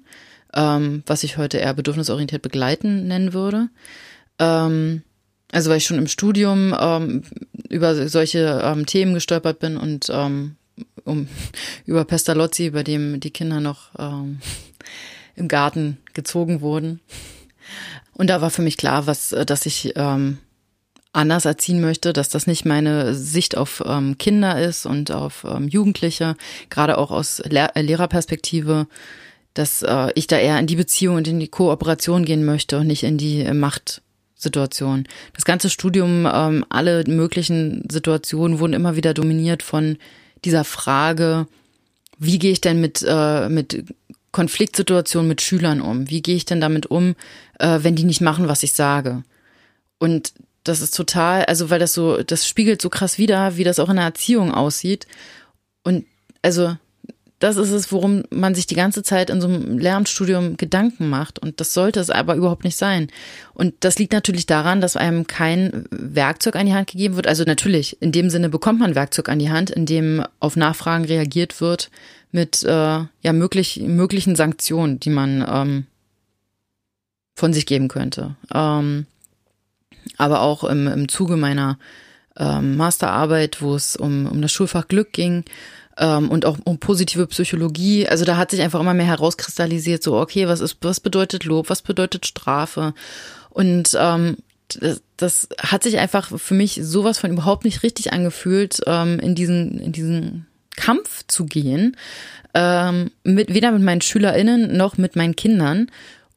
ähm, 0.53 1.03
was 1.05 1.23
ich 1.23 1.37
heute 1.37 1.57
eher 1.57 1.73
bedürfnisorientiert 1.73 2.41
begleiten 2.41 3.07
nennen 3.07 3.33
würde. 3.33 3.69
Ähm, 4.37 5.03
also 5.51 5.69
weil 5.69 5.77
ich 5.77 5.85
schon 5.85 5.97
im 5.97 6.07
Studium 6.07 6.75
ähm, 6.79 7.23
über 7.69 8.07
solche 8.07 8.61
ähm, 8.63 8.85
Themen 8.85 9.13
gestolpert 9.13 9.59
bin 9.59 9.77
und 9.77 10.09
ähm, 10.09 10.55
um, 11.03 11.27
über 11.85 12.05
Pestalozzi, 12.05 12.69
bei 12.71 12.83
dem 12.83 13.19
die 13.19 13.31
Kinder 13.31 13.59
noch 13.59 13.91
ähm, 13.97 14.39
im 15.35 15.47
Garten 15.47 15.97
gezogen 16.13 16.61
wurden. 16.61 16.99
Und 18.13 18.29
da 18.29 18.41
war 18.41 18.49
für 18.49 18.61
mich 18.61 18.77
klar, 18.77 19.07
was, 19.07 19.31
äh, 19.31 19.45
dass 19.45 19.65
ich 19.65 19.93
ähm, 19.95 20.37
anders 21.13 21.45
erziehen 21.45 21.81
möchte, 21.81 22.13
dass 22.13 22.29
das 22.29 22.47
nicht 22.47 22.65
meine 22.65 23.13
Sicht 23.13 23.57
auf 23.57 23.83
ähm, 23.85 24.17
Kinder 24.17 24.61
ist 24.61 24.85
und 24.85 25.11
auf 25.11 25.45
ähm, 25.49 25.67
Jugendliche, 25.67 26.35
gerade 26.69 26.97
auch 26.97 27.11
aus 27.11 27.41
Lehr 27.45 27.75
äh, 27.75 27.81
Lehrerperspektive, 27.81 28.87
dass 29.53 29.81
äh, 29.81 30.09
ich 30.15 30.27
da 30.27 30.37
eher 30.37 30.57
in 30.59 30.67
die 30.67 30.77
Beziehung 30.77 31.17
und 31.17 31.27
in 31.27 31.39
die 31.39 31.49
Kooperation 31.49 32.23
gehen 32.23 32.45
möchte 32.45 32.79
und 32.79 32.87
nicht 32.87 33.03
in 33.03 33.17
die 33.17 33.41
äh, 33.41 33.53
Machtsituation. 33.53 35.05
Das 35.33 35.43
ganze 35.43 35.69
Studium, 35.69 36.27
ähm, 36.31 36.65
alle 36.69 37.03
möglichen 37.05 37.83
Situationen 37.91 38.59
wurden 38.59 38.73
immer 38.73 38.95
wieder 38.95 39.13
dominiert 39.13 39.63
von 39.63 39.97
dieser 40.45 40.63
Frage, 40.63 41.47
wie 42.17 42.39
gehe 42.39 42.51
ich 42.51 42.61
denn 42.61 42.79
mit, 42.79 43.03
äh, 43.05 43.49
mit 43.49 43.83
Konfliktsituationen 44.31 45.27
mit 45.27 45.41
Schülern 45.41 45.81
um? 45.81 46.09
Wie 46.09 46.21
gehe 46.21 46.35
ich 46.35 46.45
denn 46.45 46.61
damit 46.61 46.85
um, 46.85 47.15
äh, 47.59 47.79
wenn 47.81 47.97
die 47.97 48.05
nicht 48.05 48.21
machen, 48.21 48.47
was 48.47 48.63
ich 48.63 48.71
sage? 48.71 49.23
Und 49.99 50.33
das 50.63 50.81
ist 50.81 50.95
total, 50.95 51.45
also 51.45 51.69
weil 51.69 51.79
das 51.79 51.93
so, 51.93 52.21
das 52.23 52.47
spiegelt 52.47 52.81
so 52.81 52.89
krass 52.89 53.17
wieder, 53.17 53.57
wie 53.57 53.63
das 53.63 53.79
auch 53.79 53.89
in 53.89 53.95
der 53.95 54.05
Erziehung 54.05 54.53
aussieht. 54.53 55.07
Und 55.83 56.05
also 56.41 56.75
das 57.41 57.57
ist 57.57 57.71
es, 57.71 57.91
worum 57.91 58.23
man 58.29 58.53
sich 58.53 58.67
die 58.67 58.75
ganze 58.75 59.01
Zeit 59.01 59.31
in 59.31 59.41
so 59.41 59.47
einem 59.47 59.79
Lehramtsstudium 59.79 60.57
Gedanken 60.57 61.09
macht. 61.09 61.39
Und 61.39 61.59
das 61.59 61.73
sollte 61.73 61.99
es 61.99 62.11
aber 62.11 62.35
überhaupt 62.35 62.63
nicht 62.63 62.77
sein. 62.77 63.07
Und 63.55 63.73
das 63.79 63.97
liegt 63.97 64.13
natürlich 64.13 64.45
daran, 64.45 64.79
dass 64.79 64.95
einem 64.95 65.25
kein 65.25 65.85
Werkzeug 65.89 66.55
an 66.55 66.67
die 66.67 66.73
Hand 66.73 66.91
gegeben 66.91 67.15
wird. 67.15 67.25
Also 67.25 67.43
natürlich, 67.43 67.99
in 67.99 68.11
dem 68.11 68.29
Sinne 68.29 68.49
bekommt 68.49 68.79
man 68.79 68.93
Werkzeug 68.93 69.27
an 69.27 69.39
die 69.39 69.49
Hand, 69.49 69.71
in 69.71 69.87
dem 69.87 70.23
auf 70.39 70.55
Nachfragen 70.55 71.05
reagiert 71.05 71.59
wird 71.61 71.89
mit 72.31 72.63
äh, 72.63 72.67
ja 72.67 73.33
möglich, 73.33 73.81
möglichen 73.83 74.35
Sanktionen, 74.35 74.99
die 74.99 75.09
man 75.09 75.43
ähm, 75.47 75.85
von 77.35 77.53
sich 77.53 77.65
geben 77.65 77.87
könnte. 77.87 78.35
Ähm, 78.53 79.07
aber 80.17 80.41
auch 80.41 80.63
im, 80.63 80.87
im 80.87 81.09
Zuge 81.09 81.37
meiner 81.37 81.77
ähm, 82.37 82.77
Masterarbeit, 82.77 83.61
wo 83.61 83.75
es 83.75 83.95
um, 83.95 84.25
um 84.27 84.41
das 84.41 84.51
Schulfach 84.51 84.87
Glück 84.87 85.13
ging 85.13 85.43
ähm, 85.97 86.29
und 86.29 86.45
auch 86.45 86.57
um 86.63 86.79
positive 86.79 87.27
Psychologie. 87.27 88.07
Also 88.07 88.25
da 88.25 88.37
hat 88.37 88.51
sich 88.51 88.61
einfach 88.61 88.79
immer 88.79 88.93
mehr 88.93 89.05
herauskristallisiert, 89.05 90.03
so 90.03 90.17
okay, 90.17 90.47
was 90.47 90.61
ist, 90.61 90.77
was 90.81 90.99
bedeutet 90.99 91.45
Lob, 91.45 91.69
was 91.69 91.81
bedeutet 91.81 92.25
Strafe? 92.25 92.93
Und 93.49 93.97
ähm, 93.99 94.37
das, 94.79 95.01
das 95.17 95.49
hat 95.59 95.83
sich 95.83 95.99
einfach 95.99 96.31
für 96.39 96.53
mich 96.53 96.79
sowas 96.81 97.19
von 97.19 97.31
überhaupt 97.31 97.65
nicht 97.65 97.83
richtig 97.83 98.13
angefühlt, 98.13 98.81
ähm, 98.87 99.19
in 99.19 99.35
diesen, 99.35 99.79
in 99.79 99.91
diesen 99.91 100.47
Kampf 100.75 101.23
zu 101.27 101.45
gehen, 101.45 101.97
ähm, 102.53 103.11
mit, 103.23 103.53
weder 103.53 103.71
mit 103.71 103.81
meinen 103.81 104.01
SchülerInnen 104.01 104.75
noch 104.75 104.97
mit 104.97 105.15
meinen 105.15 105.35
Kindern. 105.35 105.87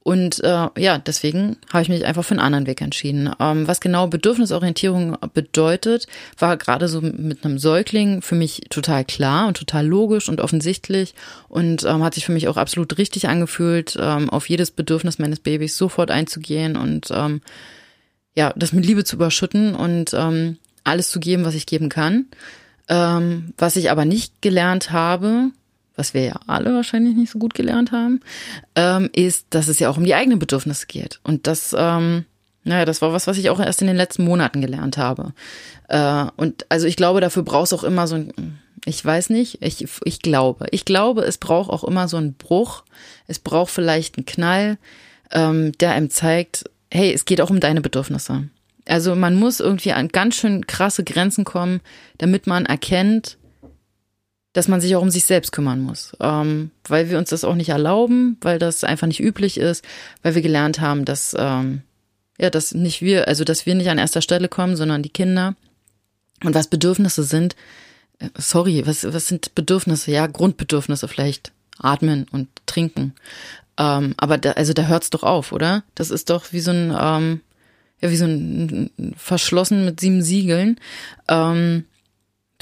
Und 0.05 0.45
äh, 0.45 0.69
ja, 0.77 0.99
deswegen 0.99 1.57
habe 1.73 1.83
ich 1.83 1.89
mich 1.89 2.05
einfach 2.05 2.25
für 2.25 2.33
einen 2.33 2.41
anderen 2.41 2.67
Weg 2.67 2.83
entschieden. 2.83 3.31
Ähm, 3.41 3.67
was 3.67 3.81
genau 3.81 4.07
Bedürfnisorientierung 4.07 5.17
bedeutet, 5.33 6.07
war 6.39 6.59
gerade 6.59 6.89
so 6.89 7.01
mit 7.01 7.43
einem 7.43 7.59
Säugling 7.59 8.21
für 8.21 8.35
mich 8.35 8.67
total 8.69 9.07
klar 9.07 9.49
und 9.49 9.57
total 9.57 9.87
logisch 9.87 10.29
und 10.29 10.43
offensichtlich 10.43 11.15
und 11.49 11.85
ähm, 11.85 12.05
hat 12.05 12.15
sich 12.15 12.27
für 12.27 12.33
mich 12.33 12.49
auch 12.49 12.59
absolut 12.59 12.99
richtig 12.99 13.29
angefühlt, 13.29 13.97
ähm, 13.99 14.29
auf 14.29 14.51
jedes 14.51 14.71
Bedürfnis 14.71 15.19
meines 15.19 15.41
Babys 15.41 15.79
sofort 15.79 16.11
einzugehen 16.11 16.77
und 16.77 17.09
ähm, 17.11 17.41
ja, 18.35 18.53
das 18.57 18.75
mit 18.75 18.85
Liebe 18.85 19.05
zu 19.05 19.17
überschütten 19.17 19.75
und 19.75 20.13
ähm, 20.13 20.59
alles 20.85 21.09
zu 21.09 21.19
geben, 21.19 21.47
was 21.47 21.55
ich 21.55 21.65
geben 21.65 21.89
kann. 21.89 22.27
Ähm, 22.89 23.55
was 23.57 23.77
ich 23.77 23.91
aber 23.91 24.05
nicht 24.05 24.43
gelernt 24.43 24.91
habe, 24.91 25.51
was 25.97 26.15
wir 26.15 26.23
ja 26.23 26.41
alle 26.47 26.75
wahrscheinlich 26.75 27.15
nicht 27.15 27.31
so 27.31 27.39
gut 27.39 27.55
gelernt 27.55 27.93
haben, 27.93 28.21
ähm, 28.75 29.11
ist, 29.13 29.47
dass 29.51 29.69
es 29.69 29.79
ja 29.79 29.89
auch 29.89 29.97
um 29.97 30.05
die 30.05 30.15
eigenen 30.15 30.39
Bedürfnisse 30.39 30.87
geht. 30.87 31.21
Und 31.23 31.47
das, 31.47 31.75
ähm, 31.77 32.25
naja, 32.65 32.85
das 32.85 33.03
war 33.03 33.13
was, 33.13 33.27
was 33.27 33.39
ich 33.39 33.51
auch 33.51 33.61
erst 33.61 33.81
in 33.81 33.87
den 33.87 33.97
letzten 33.97 34.25
Monaten 34.25 34.61
gelernt 34.61 34.97
habe. 34.97 35.33
Äh, 35.89 36.27
und 36.37 36.67
also 36.69 36.87
ich 36.87 36.97
glaube, 36.97 37.21
dafür 37.21 37.43
brauchst 37.43 37.75
auch 37.75 37.85
immer 37.85 38.07
so 38.07 38.17
ein, 38.17 38.59
ich 38.85 39.05
weiß 39.05 39.31
nicht, 39.31 39.63
ich, 39.63 39.87
ich 40.05 40.21
glaube, 40.21 40.67
ich 40.71 40.85
glaube, 40.85 41.23
es 41.23 41.39
braucht 41.39 41.71
auch 41.71 41.85
immer 41.85 42.09
so 42.09 42.17
einen 42.17 42.35
Bruch. 42.35 42.85
Es 43.27 43.39
braucht 43.39 43.71
vielleicht 43.71 44.17
einen 44.17 44.27
Knall, 44.27 44.79
ähm, 45.31 45.73
der 45.79 45.93
einem 45.93 46.11
zeigt, 46.11 46.65
hey, 46.91 47.13
es 47.13 47.25
geht 47.25 47.41
auch 47.41 47.51
um 47.51 47.61
deine 47.61 47.81
Bedürfnisse. 47.81 48.49
Also 48.87 49.15
man 49.15 49.35
muss 49.35 49.61
irgendwie 49.61 49.93
an 49.93 50.09
ganz 50.09 50.37
schön 50.37 50.67
krasse 50.67 51.05
Grenzen 51.05 51.45
kommen, 51.45 51.81
damit 52.19 52.47
man 52.47 52.67
erkennt, 52.67 53.39
dass 54.55 54.69
man 54.69 54.81
sich 54.81 54.97
auch 54.97 55.03
um 55.03 55.11
sich 55.11 55.25
selbst 55.25 55.53
kümmern 55.53 55.81
muss, 55.81 56.17
ähm, 56.21 56.71
weil 56.89 57.11
wir 57.11 57.19
uns 57.19 57.29
das 57.29 57.45
auch 57.45 57.57
nicht 57.57 57.69
erlauben, 57.69 58.39
weil 58.41 58.59
das 58.59 58.85
einfach 58.85 59.07
nicht 59.07 59.21
üblich 59.21 59.59
ist, 59.59 59.85
weil 60.23 60.35
wir 60.35 60.43
gelernt 60.43 60.81
haben, 60.81 61.05
dass 61.05 61.37
ähm, 61.39 61.83
ja, 62.39 62.51
dass 62.51 62.73
nicht 62.73 63.03
wir, 63.03 63.29
also 63.29 63.45
dass 63.45 63.67
wir 63.67 63.75
nicht 63.75 63.91
an 63.91 63.99
erster 63.99 64.23
Stelle 64.23 64.49
kommen, 64.49 64.77
sondern 64.77 65.03
die 65.03 65.11
Kinder. 65.11 65.55
Und 66.43 66.55
was 66.55 66.69
Bedürfnisse 66.69 67.25
sind, 67.25 67.57
äh, 68.21 68.29
sorry, 68.37 68.87
was 68.87 69.13
was 69.13 69.27
sind 69.27 69.55
Bedürfnisse? 69.57 70.13
Ja, 70.13 70.27
Grundbedürfnisse 70.29 71.09
vielleicht, 71.09 71.53
atmen 71.79 72.27
und 72.31 72.49
trinken. 72.67 73.15
Ähm, 73.77 74.15
aber 74.19 74.39
da, 74.39 74.53
also 74.53 74.73
da 74.73 74.87
hört's 74.87 75.11
doch 75.11 75.25
auf, 75.25 75.51
oder? 75.51 75.83
Das 75.97 76.11
ist 76.11 76.31
doch 76.31 76.53
wie 76.53 76.61
so 76.61 76.71
ein 76.71 76.97
ähm, 76.97 77.41
ja 78.01 78.11
wie 78.11 78.17
so 78.17 78.25
ein 78.25 79.15
verschlossen 79.17 79.85
mit 79.85 79.99
sieben 79.99 80.23
Siegeln. 80.23 80.79
Ähm, 81.29 81.87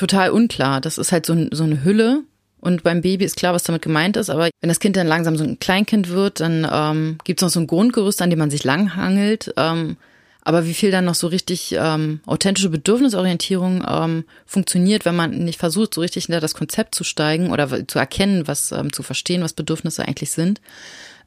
total 0.02 0.30
unklar. 0.30 0.80
Das 0.80 0.98
ist 0.98 1.12
halt 1.12 1.26
so, 1.26 1.36
so 1.52 1.64
eine 1.64 1.84
Hülle. 1.84 2.24
Und 2.60 2.84
beim 2.84 3.00
Baby 3.00 3.24
ist 3.24 3.36
klar, 3.36 3.54
was 3.54 3.64
damit 3.64 3.82
gemeint 3.82 4.16
ist, 4.16 4.30
aber 4.30 4.48
wenn 4.60 4.68
das 4.68 4.78
Kind 4.78 4.96
dann 4.96 5.08
langsam 5.08 5.36
so 5.36 5.42
ein 5.42 5.58
Kleinkind 5.58 6.10
wird, 6.10 6.38
dann 6.38 6.64
ähm, 6.70 7.18
gibt 7.24 7.40
es 7.40 7.42
noch 7.42 7.50
so 7.50 7.58
ein 7.58 7.66
Grundgerüst, 7.66 8.22
an 8.22 8.30
dem 8.30 8.38
man 8.38 8.50
sich 8.50 8.62
langhangelt. 8.62 9.52
Ähm, 9.56 9.96
aber 10.44 10.64
wie 10.64 10.74
viel 10.74 10.92
dann 10.92 11.04
noch 11.04 11.16
so 11.16 11.26
richtig 11.26 11.74
ähm, 11.76 12.20
authentische 12.26 12.68
Bedürfnisorientierung 12.68 13.84
ähm, 13.88 14.24
funktioniert, 14.46 15.04
wenn 15.04 15.16
man 15.16 15.30
nicht 15.30 15.58
versucht, 15.58 15.94
so 15.94 16.00
richtig 16.00 16.26
hinter 16.26 16.40
das 16.40 16.54
Konzept 16.54 16.94
zu 16.94 17.04
steigen 17.04 17.50
oder 17.50 17.86
zu 17.86 17.98
erkennen, 17.98 18.46
was 18.46 18.70
ähm, 18.72 18.92
zu 18.92 19.02
verstehen, 19.02 19.42
was 19.42 19.54
Bedürfnisse 19.54 20.06
eigentlich 20.06 20.30
sind, 20.30 20.60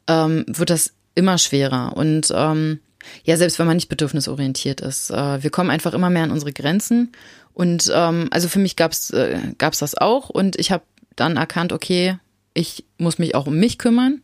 ähm, 0.06 0.44
wird 0.46 0.70
das 0.70 0.92
immer 1.14 1.36
schwerer. 1.38 1.96
Und 1.96 2.32
ähm, 2.34 2.80
ja, 3.24 3.36
selbst 3.36 3.58
wenn 3.58 3.66
man 3.66 3.76
nicht 3.76 3.88
bedürfnisorientiert 3.88 4.80
ist. 4.80 5.10
Äh, 5.10 5.42
wir 5.42 5.50
kommen 5.50 5.70
einfach 5.70 5.94
immer 5.94 6.10
mehr 6.10 6.24
an 6.24 6.30
unsere 6.30 6.52
Grenzen. 6.52 7.12
Und 7.52 7.90
ähm, 7.94 8.28
also 8.30 8.48
für 8.48 8.58
mich 8.58 8.76
gab's 8.76 9.10
äh, 9.10 9.38
gab's 9.58 9.78
das 9.78 9.96
auch. 9.96 10.28
Und 10.30 10.58
ich 10.58 10.72
habe 10.72 10.84
dann 11.16 11.36
erkannt, 11.36 11.72
okay, 11.72 12.18
ich 12.54 12.84
muss 12.98 13.18
mich 13.18 13.34
auch 13.34 13.46
um 13.46 13.58
mich 13.58 13.78
kümmern. 13.78 14.22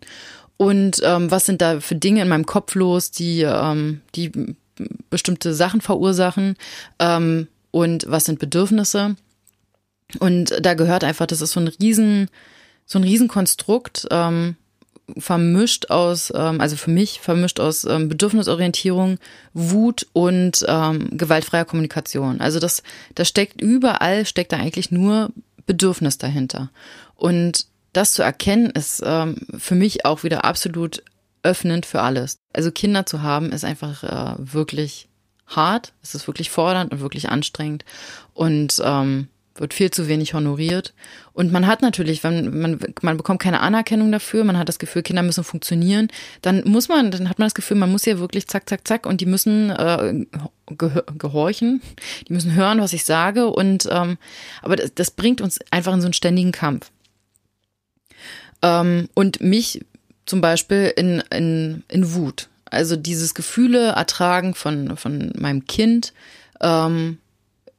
Und 0.57 1.01
ähm, 1.03 1.31
was 1.31 1.47
sind 1.47 1.61
da 1.61 1.81
für 1.81 1.97
Dinge 1.97 2.23
in 2.23 2.29
meinem 2.29 2.47
Kopf 2.47 2.75
los, 2.75 3.11
die, 3.11 3.43
ähm, 3.43 4.01
die 4.15 4.31
bestimmte 5.11 5.55
Sachen 5.55 5.81
verursachen? 5.81 6.57
Ähm, 6.99 7.49
und 7.71 8.05
was 8.09 8.27
sind 8.27 8.39
Bedürfnisse? 8.39 9.17
Und 10.19 10.55
da 10.61 10.75
gehört 10.75 11.05
einfach, 11.05 11.27
das 11.27 11.41
ist 11.41 11.53
so 11.53 11.61
ein 11.61 11.69
riesen, 11.69 12.29
so 12.87 12.99
ein 12.99 13.05
Riesenkonstrukt, 13.05 14.07
ähm, 14.11 14.57
vermischt 15.19 15.91
aus, 15.91 16.33
ähm, 16.35 16.61
also 16.61 16.77
für 16.77 16.91
mich 16.91 17.21
vermischt 17.21 17.61
aus 17.61 17.85
ähm, 17.85 18.09
Bedürfnisorientierung, 18.09 19.19
Wut 19.53 20.07
und 20.13 20.65
ähm, 20.67 21.17
gewaltfreier 21.17 21.65
Kommunikation. 21.65 22.41
Also 22.41 22.59
das, 22.59 22.83
das 23.15 23.29
steckt 23.29 23.61
überall, 23.61 24.27
steckt 24.27 24.53
da 24.53 24.57
eigentlich 24.57 24.91
nur 24.91 25.31
Bedürfnis 25.67 26.19
dahinter. 26.19 26.71
Und 27.15 27.67
das 27.93 28.13
zu 28.13 28.23
erkennen, 28.23 28.71
ist 28.71 29.03
ähm, 29.05 29.37
für 29.59 29.75
mich 29.75 30.05
auch 30.05 30.23
wieder 30.25 30.45
absolut 30.45 31.03
öffnend 31.43 31.87
für 31.87 32.01
alles. 32.01 32.39
Also 32.53 32.71
Kinder 32.71 33.07
zu 33.07 33.23
haben, 33.23 33.53
ist 33.53 33.65
einfach 33.65 34.03
äh, 34.05 34.35
wirklich 34.39 35.09
hart, 35.47 35.93
es 36.03 36.15
ist 36.15 36.27
wirklich 36.27 36.51
fordernd 36.51 36.93
und 36.93 37.01
wirklich 37.01 37.29
anstrengend. 37.29 37.85
Und 38.33 38.81
ähm, 38.85 39.29
wird 39.55 39.75
viel 39.75 39.91
zu 39.91 40.09
wenig 40.09 40.35
honoriert. 40.35 40.95
Und 41.33 41.53
man 41.53 41.67
hat 41.67 41.83
natürlich, 41.83 42.25
wenn 42.25 42.59
man, 42.61 42.81
man 43.03 43.17
bekommt 43.17 43.41
keine 43.41 43.61
Anerkennung 43.61 44.11
dafür, 44.13 44.45
man 44.45 44.59
hat 44.59 44.69
das 44.69 44.79
Gefühl, 44.79 45.03
Kinder 45.03 45.23
müssen 45.23 45.45
funktionieren, 45.45 46.09
dann 46.43 46.63
muss 46.65 46.89
man, 46.89 47.11
dann 47.11 47.29
hat 47.29 47.39
man 47.39 47.47
das 47.47 47.55
Gefühl, 47.55 47.77
man 47.77 47.91
muss 47.91 48.05
ja 48.05 48.19
wirklich 48.19 48.47
zack, 48.49 48.69
zack, 48.69 48.87
zack 48.87 49.07
und 49.07 49.21
die 49.21 49.27
müssen 49.27 49.71
äh, 49.71 50.27
gehorchen, 50.67 51.83
die 52.29 52.33
müssen 52.33 52.55
hören, 52.55 52.81
was 52.81 52.93
ich 52.93 53.05
sage. 53.05 53.49
Und 53.49 53.89
ähm, 53.91 54.19
aber 54.63 54.77
das, 54.77 54.95
das 54.95 55.11
bringt 55.11 55.41
uns 55.41 55.59
einfach 55.71 55.93
in 55.95 56.01
so 56.01 56.07
einen 56.07 56.15
ständigen 56.15 56.53
Kampf. 56.53 56.91
Ähm, 58.63 59.09
und 59.15 59.41
mich 59.41 59.85
zum 60.27 60.41
Beispiel 60.41 60.93
in, 60.97 61.23
in, 61.31 61.83
in 61.89 62.15
Wut. 62.15 62.49
Also 62.65 62.97
dieses 62.97 63.35
Gefühle 63.35 63.89
ertragen 63.91 64.55
von, 64.55 64.97
von 64.97 65.33
meinem 65.37 65.67
Kind. 65.67 66.15
Ähm, 66.61 67.19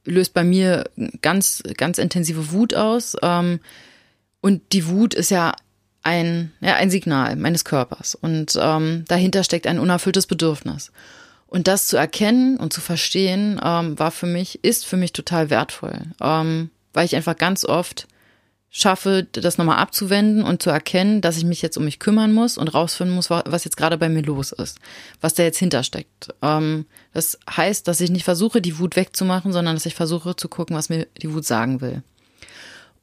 löst 0.06 0.34
bei 0.34 0.44
mir 0.44 0.89
ganz, 1.22 1.63
ganz 1.78 1.98
intensive 1.98 2.52
Wut 2.52 2.74
aus. 2.74 3.16
Ähm, 3.22 3.60
und 4.42 4.62
die 4.74 4.88
Wut 4.88 5.13
ist 5.13 5.32
ja 5.32 5.54
ein, 6.04 6.52
ja, 6.60 6.76
ein 6.76 6.89
Signal 6.89 7.36
meines 7.36 7.66
Körpers. 7.66 8.16
Und 8.16 8.58
ähm, 8.60 9.06
dahinter 9.08 9.44
steckt 9.44 9.68
ein 9.68 9.80
unerfülltes 9.80 10.28
Bedürfnis. 10.28 10.92
Und 11.48 11.68
das 11.68 11.88
zu 11.88 11.98
erkennen 11.98 12.58
und 12.58 12.74
zu 12.74 12.82
verstehen, 12.82 13.62
ähm, 13.63 13.98
war 13.98 14.12
für 14.12 14.26
mich, 14.26 14.63
ist 14.63 14.86
für 14.86 14.98
mich 14.98 15.13
total 15.13 15.50
wertvoll. 15.50 16.02
Ähm, 16.20 16.70
weil 16.94 17.06
ich 17.06 17.16
einfach 17.16 17.38
ganz 17.38 17.63
oft 17.66 18.08
schaffe, 18.75 19.27
das 19.31 19.59
nochmal 19.59 19.77
abzuwenden 19.77 20.43
und 20.43 20.63
zu 20.63 20.71
erkennen, 20.71 21.21
dass 21.21 21.38
ich 21.38 21.45
mich 21.45 21.62
jetzt 21.62 21.77
um 21.77 21.86
mich 21.86 21.99
kümmern 21.99 22.33
muss 22.33 22.57
und 22.57 22.73
rausfinden 22.73 23.15
muss, 23.15 23.29
was 23.29 23.65
jetzt 23.65 23.77
gerade 23.77 23.99
bei 23.99 24.09
mir 24.09 24.23
los 24.23 24.51
ist, 24.51 24.79
was 25.21 25.36
da 25.36 25.43
jetzt 25.43 25.59
hintersteckt. 25.59 26.33
Ähm, 26.41 26.88
das 27.13 27.38
heißt, 27.47 27.88
dass 27.88 28.01
ich 28.01 28.09
nicht 28.09 28.23
versuche, 28.23 28.62
die 28.62 28.79
Wut 28.79 28.95
wegzumachen, 28.95 29.53
sondern 29.53 29.75
dass 29.75 29.86
ich 29.86 29.93
versuche 29.93 30.36
zu 30.36 30.49
gucken, 30.49 30.75
was 30.75 30.89
mir 30.89 31.05
die 31.21 31.31
Wut 31.31 31.45
sagen 31.45 31.81
will. 31.81 32.01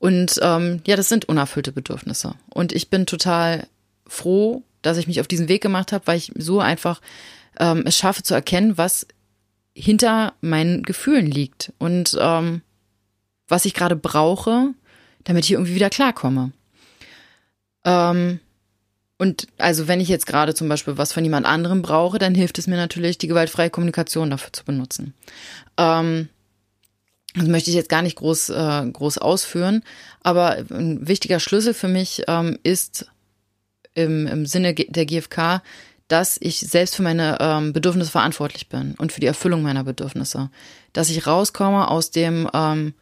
Und 0.01 0.41
ähm, 0.43 0.83
ja, 0.89 0.97
das 0.97 1.09
sind 1.09 1.29
unerfüllte 1.29 1.71
Bedürfnisse. 1.71 2.35
Und 2.49 2.73
ich 2.73 2.91
bin 2.91 3.07
total 3.07 3.69
froh, 4.09 4.65
dass 4.83 4.97
ich 4.97 5.07
mich 5.07 5.21
auf 5.21 5.29
diesen 5.29 5.49
Weg 5.49 5.63
gemacht 5.63 5.93
habe, 5.93 6.05
weil 6.09 6.19
ich 6.19 6.33
so 6.35 6.59
einfach 6.59 7.01
ähm, 7.61 7.85
es 7.87 7.97
schaffe 7.97 8.25
zu 8.25 8.35
erkennen, 8.35 8.77
was 8.77 9.07
hinter 9.73 10.33
meinen 10.41 10.83
Gefühlen 10.83 11.31
liegt 11.31 11.73
und 11.79 12.19
ähm, 12.21 12.63
was 13.47 13.67
ich 13.67 13.75
gerade 13.75 13.95
brauche, 13.95 14.75
damit 15.25 15.45
ich 15.45 15.53
irgendwie 15.53 15.75
wieder 15.75 15.91
klarkomme. 15.91 16.53
Ähm, 17.85 18.41
und 19.19 19.49
also 19.59 19.87
wenn 19.87 20.01
ich 20.01 20.09
jetzt 20.09 20.27
gerade 20.27 20.55
zum 20.55 20.69
Beispiel 20.69 20.97
was 20.97 21.13
von 21.13 21.25
jemand 21.25 21.47
anderem 21.47 21.83
brauche, 21.83 22.19
dann 22.19 22.35
hilft 22.35 22.59
es 22.59 22.67
mir 22.67 22.77
natürlich, 22.77 23.19
die 23.19 23.29
gewaltfreie 23.29 23.71
Kommunikation 23.71 24.31
dafür 24.31 24.53
zu 24.53 24.65
benutzen. 24.65 25.15
Ähm, 25.77 26.29
das 27.35 27.47
möchte 27.47 27.71
ich 27.71 27.77
jetzt 27.77 27.89
gar 27.89 28.03
nicht 28.03 28.17
groß, 28.17 28.51
äh, 28.51 28.91
groß 28.91 29.19
ausführen, 29.19 29.85
aber 30.23 30.65
ein 30.71 31.07
wichtiger 31.07 31.39
Schlüssel 31.39 31.75
für 31.75 31.89
mich 31.89 32.23
ähm, 32.27 32.59
ist 32.63 33.07
im, 33.95 34.27
im 34.27 34.47
Sinne 34.47 34.75
der 34.75 35.07
GfK, 35.07 35.63
dass 36.09 36.39
ich 36.41 36.59
selbst 36.59 36.97
für 36.97 37.03
meine 37.03 37.39
ähm, 37.41 37.73
Bedürfnisse 37.73 38.11
verantwortlich 38.11 38.69
bin 38.69 38.95
und 38.99 39.13
für 39.13 39.21
die 39.21 39.29
Erfüllung 39.29 39.63
meiner 39.63 39.85
Bedürfnisse. 39.85 40.51
Dass 40.93 41.09
ich 41.09 41.27
rauskomme 41.27 41.89
aus 41.89 42.11
dem, 42.11 42.49
ähm, 42.53 42.95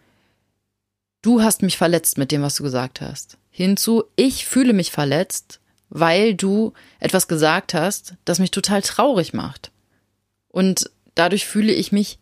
du 1.23 1.43
hast 1.43 1.63
mich 1.63 1.77
verletzt 1.77 2.19
mit 2.19 2.33
dem, 2.33 2.43
was 2.43 2.57
du 2.57 2.63
gesagt 2.63 3.01
hast. 3.01 3.39
Hinzu, 3.51 4.05
ich 4.17 4.47
fühle 4.47 4.73
mich 4.73 4.91
verletzt, 4.91 5.61
weil 5.89 6.35
du 6.35 6.73
etwas 7.01 7.29
gesagt 7.29 7.75
hast, 7.75 8.15
das 8.25 8.39
mich 8.39 8.51
total 8.51 8.83
traurig 8.83 9.33
macht. 9.33 9.71
Und 10.49 10.91
dadurch 11.15 11.47
fühle 11.47 11.73
ich 11.73 11.93
mich 11.93 12.19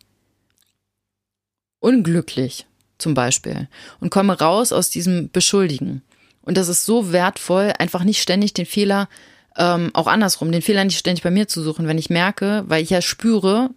unglücklich, 1.79 2.65
zum 2.97 3.13
Beispiel, 3.13 3.67
und 3.99 4.09
komme 4.09 4.39
raus 4.39 4.71
aus 4.71 4.89
diesem 4.89 5.29
Beschuldigen. 5.31 6.01
Und 6.41 6.57
das 6.57 6.69
ist 6.69 6.85
so 6.85 7.11
wertvoll, 7.11 7.73
einfach 7.77 8.03
nicht 8.03 8.21
ständig 8.21 8.53
den 8.53 8.65
Fehler, 8.65 9.09
ähm, 9.57 9.91
auch 9.93 10.07
andersrum, 10.07 10.51
den 10.51 10.61
Fehler 10.61 10.85
nicht 10.85 10.97
ständig 10.97 11.23
bei 11.23 11.31
mir 11.31 11.47
zu 11.47 11.61
suchen, 11.61 11.87
wenn 11.87 11.97
ich 11.97 12.09
merke, 12.09 12.63
weil 12.67 12.83
ich 12.83 12.89
ja 12.89 13.01
spüre, 13.01 13.71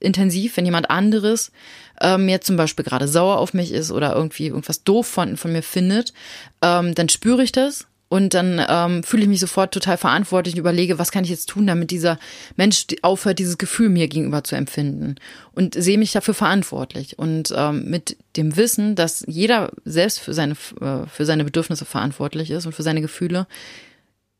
intensiv, 0.00 0.56
wenn 0.56 0.64
jemand 0.64 0.90
anderes 0.90 1.52
ähm, 2.00 2.28
jetzt 2.28 2.46
zum 2.46 2.56
Beispiel 2.56 2.84
gerade 2.84 3.08
sauer 3.08 3.38
auf 3.38 3.54
mich 3.54 3.72
ist 3.72 3.90
oder 3.90 4.14
irgendwie 4.14 4.48
irgendwas 4.48 4.84
doof 4.84 5.06
von, 5.06 5.36
von 5.36 5.52
mir 5.52 5.62
findet, 5.62 6.12
ähm, 6.62 6.94
dann 6.94 7.08
spüre 7.08 7.42
ich 7.42 7.52
das 7.52 7.86
und 8.08 8.34
dann 8.34 8.64
ähm, 8.68 9.02
fühle 9.02 9.24
ich 9.24 9.28
mich 9.28 9.40
sofort 9.40 9.74
total 9.74 9.96
verantwortlich 9.96 10.54
und 10.54 10.60
überlege, 10.60 10.98
was 10.98 11.10
kann 11.10 11.24
ich 11.24 11.30
jetzt 11.30 11.48
tun, 11.48 11.66
damit 11.66 11.90
dieser 11.90 12.18
Mensch 12.54 12.86
aufhört, 13.02 13.40
dieses 13.40 13.58
Gefühl 13.58 13.88
mir 13.88 14.06
gegenüber 14.06 14.44
zu 14.44 14.54
empfinden. 14.54 15.16
Und 15.54 15.74
sehe 15.74 15.98
mich 15.98 16.12
dafür 16.12 16.34
verantwortlich. 16.34 17.18
Und 17.18 17.52
ähm, 17.56 17.90
mit 17.90 18.16
dem 18.36 18.56
Wissen, 18.56 18.94
dass 18.94 19.24
jeder 19.26 19.72
selbst 19.84 20.20
für 20.20 20.34
seine, 20.34 20.54
äh, 20.80 21.06
für 21.08 21.26
seine 21.26 21.44
Bedürfnisse 21.44 21.84
verantwortlich 21.84 22.52
ist 22.52 22.64
und 22.64 22.72
für 22.72 22.84
seine 22.84 23.00
Gefühle, 23.00 23.48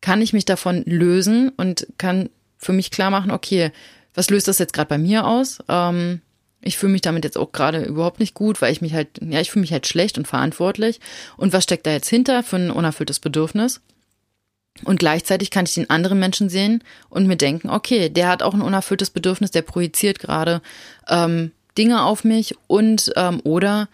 kann 0.00 0.22
ich 0.22 0.32
mich 0.32 0.44
davon 0.44 0.84
lösen 0.84 1.50
und 1.56 1.88
kann 1.98 2.30
für 2.58 2.72
mich 2.72 2.92
klar 2.92 3.10
machen, 3.10 3.32
okay, 3.32 3.72
was 4.16 4.30
löst 4.30 4.48
das 4.48 4.58
jetzt 4.58 4.72
gerade 4.72 4.88
bei 4.88 4.98
mir 4.98 5.26
aus? 5.26 5.58
Ähm, 5.68 6.20
ich 6.62 6.78
fühle 6.78 6.92
mich 6.92 7.02
damit 7.02 7.22
jetzt 7.22 7.38
auch 7.38 7.52
gerade 7.52 7.84
überhaupt 7.84 8.18
nicht 8.18 8.34
gut, 8.34 8.60
weil 8.60 8.72
ich 8.72 8.80
mich 8.80 8.94
halt, 8.94 9.20
ja, 9.20 9.40
ich 9.40 9.52
fühle 9.52 9.60
mich 9.60 9.72
halt 9.72 9.86
schlecht 9.86 10.18
und 10.18 10.26
verantwortlich. 10.26 11.00
Und 11.36 11.52
was 11.52 11.62
steckt 11.62 11.86
da 11.86 11.92
jetzt 11.92 12.08
hinter 12.08 12.42
für 12.42 12.56
ein 12.56 12.70
unerfülltes 12.70 13.20
Bedürfnis? 13.20 13.80
Und 14.84 14.98
gleichzeitig 14.98 15.50
kann 15.50 15.64
ich 15.64 15.74
den 15.74 15.88
anderen 15.90 16.18
Menschen 16.18 16.48
sehen 16.48 16.82
und 17.08 17.26
mir 17.26 17.36
denken, 17.36 17.70
okay, 17.70 18.08
der 18.08 18.28
hat 18.28 18.42
auch 18.42 18.52
ein 18.52 18.62
unerfülltes 18.62 19.10
Bedürfnis, 19.10 19.50
der 19.50 19.62
projiziert 19.62 20.18
gerade 20.18 20.60
ähm, 21.08 21.52
Dinge 21.78 22.02
auf 22.02 22.24
mich 22.24 22.56
und 22.66 23.12
ähm, 23.16 23.40
oder 23.44 23.88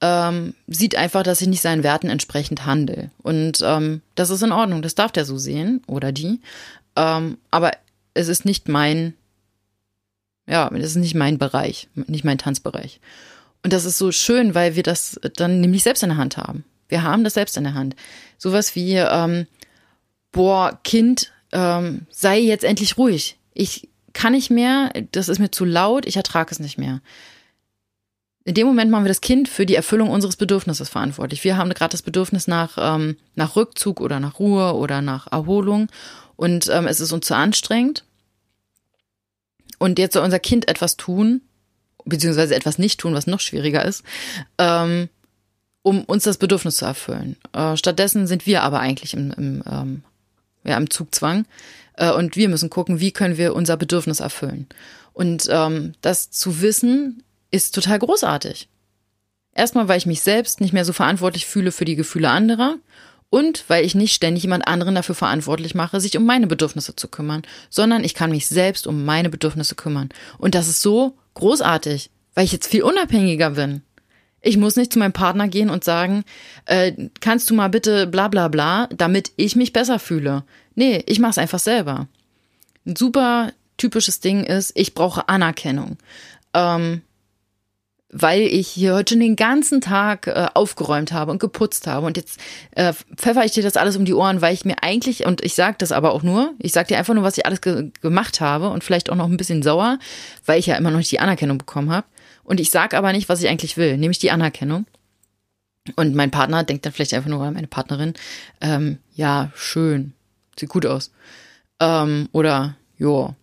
ähm, 0.00 0.54
sieht 0.66 0.96
einfach, 0.96 1.22
dass 1.22 1.40
ich 1.40 1.48
nicht 1.48 1.62
seinen 1.62 1.82
Werten 1.82 2.10
entsprechend 2.10 2.66
handle. 2.66 3.10
Und 3.22 3.62
ähm, 3.64 4.02
das 4.14 4.30
ist 4.30 4.42
in 4.42 4.52
Ordnung, 4.52 4.82
das 4.82 4.94
darf 4.94 5.12
der 5.12 5.24
so 5.24 5.38
sehen 5.38 5.82
oder 5.86 6.12
die. 6.12 6.40
Ähm, 6.96 7.38
aber 7.50 7.72
es 8.14 8.28
ist 8.28 8.44
nicht 8.44 8.68
mein 8.68 9.14
ja, 10.46 10.70
das 10.70 10.90
ist 10.90 10.96
nicht 10.96 11.14
mein 11.14 11.38
Bereich, 11.38 11.88
nicht 11.94 12.24
mein 12.24 12.38
Tanzbereich. 12.38 13.00
Und 13.62 13.72
das 13.72 13.84
ist 13.84 13.98
so 13.98 14.12
schön, 14.12 14.54
weil 14.54 14.76
wir 14.76 14.82
das 14.82 15.20
dann 15.36 15.60
nämlich 15.60 15.82
selbst 15.82 16.02
in 16.02 16.10
der 16.10 16.18
Hand 16.18 16.36
haben. 16.36 16.64
Wir 16.88 17.02
haben 17.02 17.24
das 17.24 17.34
selbst 17.34 17.56
in 17.56 17.64
der 17.64 17.74
Hand. 17.74 17.96
Sowas 18.38 18.76
wie, 18.76 18.94
ähm, 18.94 19.46
boah, 20.30 20.78
Kind, 20.84 21.32
ähm, 21.52 22.06
sei 22.10 22.38
jetzt 22.38 22.64
endlich 22.64 22.96
ruhig. 22.96 23.38
Ich 23.54 23.88
kann 24.12 24.32
nicht 24.32 24.50
mehr, 24.50 24.92
das 25.12 25.28
ist 25.28 25.40
mir 25.40 25.50
zu 25.50 25.64
laut, 25.64 26.06
ich 26.06 26.16
ertrage 26.16 26.52
es 26.52 26.60
nicht 26.60 26.78
mehr. 26.78 27.00
In 28.44 28.54
dem 28.54 28.68
Moment 28.68 28.90
machen 28.90 29.04
wir 29.04 29.08
das 29.08 29.20
Kind 29.20 29.48
für 29.48 29.66
die 29.66 29.74
Erfüllung 29.74 30.10
unseres 30.10 30.36
Bedürfnisses 30.36 30.88
verantwortlich. 30.88 31.42
Wir 31.42 31.56
haben 31.56 31.70
gerade 31.70 31.90
das 31.90 32.02
Bedürfnis 32.02 32.46
nach, 32.46 32.78
ähm, 32.78 33.16
nach 33.34 33.56
Rückzug 33.56 34.00
oder 34.00 34.20
nach 34.20 34.38
Ruhe 34.38 34.74
oder 34.74 35.02
nach 35.02 35.26
Erholung 35.32 35.88
und 36.36 36.68
ähm, 36.68 36.86
es 36.86 37.00
ist 37.00 37.12
uns 37.12 37.26
zu 37.26 37.34
anstrengend 37.34 38.04
und 39.78 39.98
jetzt 39.98 40.14
soll 40.14 40.24
unser 40.24 40.38
Kind 40.38 40.68
etwas 40.68 40.96
tun, 40.96 41.42
beziehungsweise 42.04 42.54
etwas 42.54 42.78
nicht 42.78 43.00
tun, 43.00 43.14
was 43.14 43.26
noch 43.26 43.40
schwieriger 43.40 43.84
ist, 43.84 44.02
ähm, 44.58 45.08
um 45.82 46.04
uns 46.04 46.24
das 46.24 46.38
Bedürfnis 46.38 46.76
zu 46.76 46.84
erfüllen. 46.84 47.36
Äh, 47.52 47.76
stattdessen 47.76 48.26
sind 48.26 48.46
wir 48.46 48.62
aber 48.62 48.80
eigentlich 48.80 49.14
im, 49.14 49.32
im, 49.32 49.62
ähm, 49.70 50.02
ja, 50.64 50.76
im 50.76 50.90
Zugzwang 50.90 51.46
äh, 51.96 52.10
und 52.10 52.36
wir 52.36 52.48
müssen 52.48 52.70
gucken, 52.70 53.00
wie 53.00 53.12
können 53.12 53.36
wir 53.36 53.54
unser 53.54 53.76
Bedürfnis 53.76 54.20
erfüllen. 54.20 54.66
Und 55.12 55.48
ähm, 55.50 55.94
das 56.00 56.30
zu 56.30 56.60
wissen, 56.60 57.22
ist 57.50 57.74
total 57.74 57.98
großartig. 57.98 58.68
Erstmal, 59.54 59.88
weil 59.88 59.98
ich 59.98 60.06
mich 60.06 60.20
selbst 60.20 60.60
nicht 60.60 60.74
mehr 60.74 60.84
so 60.84 60.92
verantwortlich 60.92 61.46
fühle 61.46 61.72
für 61.72 61.86
die 61.86 61.96
Gefühle 61.96 62.30
anderer 62.30 62.76
Und 63.36 63.64
weil 63.68 63.84
ich 63.84 63.94
nicht 63.94 64.14
ständig 64.14 64.44
jemand 64.44 64.66
anderen 64.66 64.94
dafür 64.94 65.14
verantwortlich 65.14 65.74
mache, 65.74 66.00
sich 66.00 66.16
um 66.16 66.24
meine 66.24 66.46
Bedürfnisse 66.46 66.96
zu 66.96 67.06
kümmern, 67.06 67.42
sondern 67.68 68.02
ich 68.02 68.14
kann 68.14 68.30
mich 68.30 68.46
selbst 68.46 68.86
um 68.86 69.04
meine 69.04 69.28
Bedürfnisse 69.28 69.74
kümmern. 69.74 70.08
Und 70.38 70.54
das 70.54 70.68
ist 70.68 70.80
so 70.80 71.18
großartig, 71.34 72.08
weil 72.34 72.46
ich 72.46 72.52
jetzt 72.52 72.66
viel 72.66 72.82
unabhängiger 72.82 73.50
bin. 73.50 73.82
Ich 74.40 74.56
muss 74.56 74.76
nicht 74.76 74.90
zu 74.90 74.98
meinem 74.98 75.12
Partner 75.12 75.48
gehen 75.48 75.68
und 75.68 75.84
sagen, 75.84 76.24
äh, 76.64 76.92
kannst 77.20 77.50
du 77.50 77.54
mal 77.54 77.68
bitte 77.68 78.06
bla 78.06 78.28
bla 78.28 78.48
bla, 78.48 78.86
damit 78.86 79.32
ich 79.36 79.54
mich 79.54 79.74
besser 79.74 79.98
fühle. 79.98 80.44
Nee, 80.74 81.04
ich 81.04 81.18
mach's 81.18 81.36
einfach 81.36 81.58
selber. 81.58 82.08
Ein 82.86 82.96
super 82.96 83.52
typisches 83.76 84.20
Ding 84.20 84.44
ist, 84.44 84.72
ich 84.76 84.94
brauche 84.94 85.28
Anerkennung. 85.28 85.98
Ähm, 86.54 87.02
weil 88.10 88.42
ich 88.42 88.68
hier 88.68 88.94
heute 88.94 89.14
schon 89.14 89.20
den 89.20 89.36
ganzen 89.36 89.80
Tag 89.80 90.26
äh, 90.28 90.46
aufgeräumt 90.54 91.12
habe 91.12 91.32
und 91.32 91.38
geputzt 91.38 91.86
habe. 91.86 92.06
Und 92.06 92.16
jetzt 92.16 92.40
äh, 92.72 92.92
pfeffer 93.16 93.44
ich 93.44 93.52
dir 93.52 93.62
das 93.62 93.76
alles 93.76 93.96
um 93.96 94.04
die 94.04 94.14
Ohren, 94.14 94.40
weil 94.40 94.54
ich 94.54 94.64
mir 94.64 94.76
eigentlich, 94.82 95.26
und 95.26 95.44
ich 95.44 95.54
sage 95.54 95.76
das 95.78 95.92
aber 95.92 96.12
auch 96.12 96.22
nur, 96.22 96.54
ich 96.58 96.72
sage 96.72 96.88
dir 96.88 96.98
einfach 96.98 97.14
nur, 97.14 97.24
was 97.24 97.36
ich 97.36 97.46
alles 97.46 97.60
ge 97.60 97.90
gemacht 98.00 98.40
habe 98.40 98.70
und 98.70 98.84
vielleicht 98.84 99.10
auch 99.10 99.16
noch 99.16 99.28
ein 99.28 99.36
bisschen 99.36 99.62
sauer, 99.62 99.98
weil 100.44 100.60
ich 100.60 100.66
ja 100.66 100.76
immer 100.76 100.90
noch 100.90 100.98
nicht 100.98 101.10
die 101.10 101.20
Anerkennung 101.20 101.58
bekommen 101.58 101.90
habe. 101.90 102.06
Und 102.44 102.60
ich 102.60 102.70
sage 102.70 102.96
aber 102.96 103.12
nicht, 103.12 103.28
was 103.28 103.42
ich 103.42 103.48
eigentlich 103.48 103.76
will, 103.76 103.96
nämlich 103.98 104.20
die 104.20 104.30
Anerkennung. 104.30 104.86
Und 105.96 106.14
mein 106.14 106.30
Partner 106.30 106.64
denkt 106.64 106.86
dann 106.86 106.92
vielleicht 106.92 107.14
einfach 107.14 107.30
nur, 107.30 107.50
meine 107.50 107.66
Partnerin, 107.66 108.14
ähm, 108.60 108.98
ja, 109.14 109.50
schön, 109.54 110.12
sieht 110.58 110.68
gut 110.68 110.86
aus. 110.86 111.12
Ähm, 111.80 112.28
oder, 112.32 112.76
jo. 112.98 113.34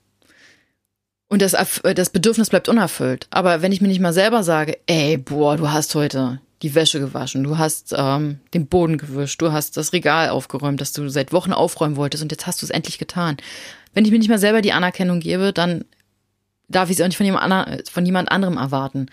Und 1.34 1.41
das, 1.41 1.58
das 1.82 2.12
Bedürfnis 2.12 2.52
bleibt 2.52 2.69
unerfüllt. 2.69 3.26
Aber 3.32 3.63
wenn 3.63 3.72
ich 3.72 3.82
mir 3.82 3.88
nicht 3.88 4.00
mal 4.00 4.13
selber 4.13 4.43
sage, 4.43 4.78
ey, 4.86 5.17
boah, 5.17 5.58
du 5.58 5.72
hast 5.72 5.96
heute 5.96 6.39
die 6.62 6.76
Wäsche 6.76 7.00
gewaschen, 7.00 7.43
du 7.43 7.58
hast 7.58 7.91
ähm, 7.98 8.38
den 8.54 8.67
Boden 8.67 9.00
gewischt, 9.00 9.41
du 9.41 9.52
hast 9.52 9.76
das 9.76 9.93
Regal 9.93 10.30
aufgeräumt, 10.30 10.80
das 10.80 10.93
du 10.93 11.10
seit 11.10 11.34
Wochen 11.34 11.52
aufräumen 11.52 11.96
wolltest 11.96 12.22
und 12.22 12.32
jetzt 12.32 12.46
hast 12.46 12.62
du 12.62 12.67
es 12.67 12.69
endlich 12.69 13.00
getan. 13.00 13.38
Wenn 13.96 14.06
ich 14.06 14.12
mir 14.12 14.19
nicht 14.19 14.30
mal 14.30 14.38
selber 14.38 14.62
die 14.62 14.74
Anerkennung 14.74 15.22
gebe, 15.22 15.54
dann 15.54 15.86
darf 16.67 16.91
ich 16.91 16.98
es 16.98 17.02
auch 17.02 17.08
nicht 17.08 17.17
von 17.17 17.26
jemand, 17.26 17.89
von 17.89 18.06
jemand 18.06 18.32
anderem 18.32 18.58
erwarten. 18.58 19.08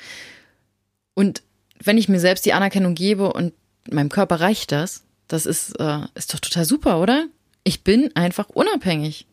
Und 1.14 1.40
wenn 1.82 1.96
ich 1.96 2.10
mir 2.10 2.20
selbst 2.20 2.44
die 2.44 2.52
Anerkennung 2.52 2.94
gebe 2.94 3.32
und 3.32 3.54
meinem 3.90 4.10
Körper 4.10 4.40
reicht 4.40 4.72
das, 4.72 5.04
das 5.26 5.46
ist, 5.46 5.70
äh, 5.80 6.00
ist 6.14 6.34
doch 6.34 6.40
total 6.40 6.66
super, 6.66 7.00
oder? 7.00 7.28
Ich 7.64 7.82
bin 7.82 8.14
einfach 8.14 8.50
unabhängig. 8.50 9.24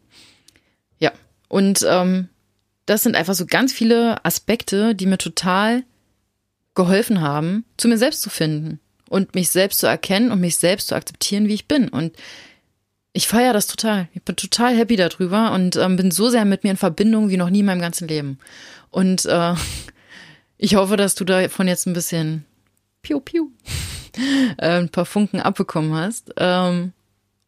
Ja, 0.99 1.11
und 1.49 1.85
ähm, 1.85 2.29
das 2.87 3.03
sind 3.03 3.15
einfach 3.15 3.35
so 3.35 3.45
ganz 3.45 3.71
viele 3.71 4.25
Aspekte, 4.25 4.95
die 4.95 5.05
mir 5.05 5.19
total 5.19 5.83
geholfen 6.73 7.21
haben, 7.21 7.65
zu 7.75 7.87
mir 7.87 7.97
selbst 7.97 8.21
zu 8.21 8.29
finden 8.29 8.79
und 9.09 9.35
mich 9.35 9.49
selbst 9.49 9.79
zu 9.79 9.87
erkennen 9.87 10.31
und 10.31 10.39
mich 10.39 10.55
selbst 10.57 10.87
zu 10.87 10.95
akzeptieren, 10.95 11.47
wie 11.47 11.53
ich 11.53 11.67
bin. 11.67 11.89
Und 11.89 12.15
ich 13.13 13.27
feiere 13.27 13.53
das 13.53 13.67
total. 13.67 14.07
Ich 14.13 14.23
bin 14.23 14.35
total 14.35 14.75
happy 14.75 14.95
darüber 14.95 15.51
und 15.51 15.75
ähm, 15.75 15.97
bin 15.97 16.11
so 16.11 16.29
sehr 16.29 16.45
mit 16.45 16.63
mir 16.63 16.71
in 16.71 16.77
Verbindung 16.77 17.29
wie 17.29 17.37
noch 17.37 17.49
nie 17.49 17.59
in 17.59 17.65
meinem 17.65 17.81
ganzen 17.81 18.07
Leben. 18.07 18.39
Und 18.89 19.25
äh, 19.25 19.53
ich 20.57 20.75
hoffe, 20.75 20.95
dass 20.95 21.15
du 21.15 21.25
davon 21.25 21.67
jetzt 21.67 21.87
ein 21.87 21.93
bisschen 21.93 22.45
piu 23.01 23.19
piu 23.19 23.49
äh, 24.57 24.79
ein 24.79 24.89
paar 24.89 25.05
Funken 25.05 25.41
abbekommen 25.41 25.93
hast. 25.93 26.31
Ähm, 26.37 26.93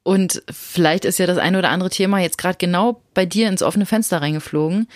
und 0.04 0.42
vielleicht 0.52 1.06
ist 1.06 1.20
ja 1.20 1.28
das 1.28 1.38
eine 1.38 1.60
oder 1.60 1.70
andere 1.70 1.92
Thema 1.92 2.20
jetzt 2.20 2.38
gerade 2.38 2.58
genau 2.58 3.02
bei 3.14 3.26
dir 3.26 3.48
ins 3.48 3.62
offene 3.62 3.86
Fenster 3.86 4.22
reingeflogen. 4.22 4.88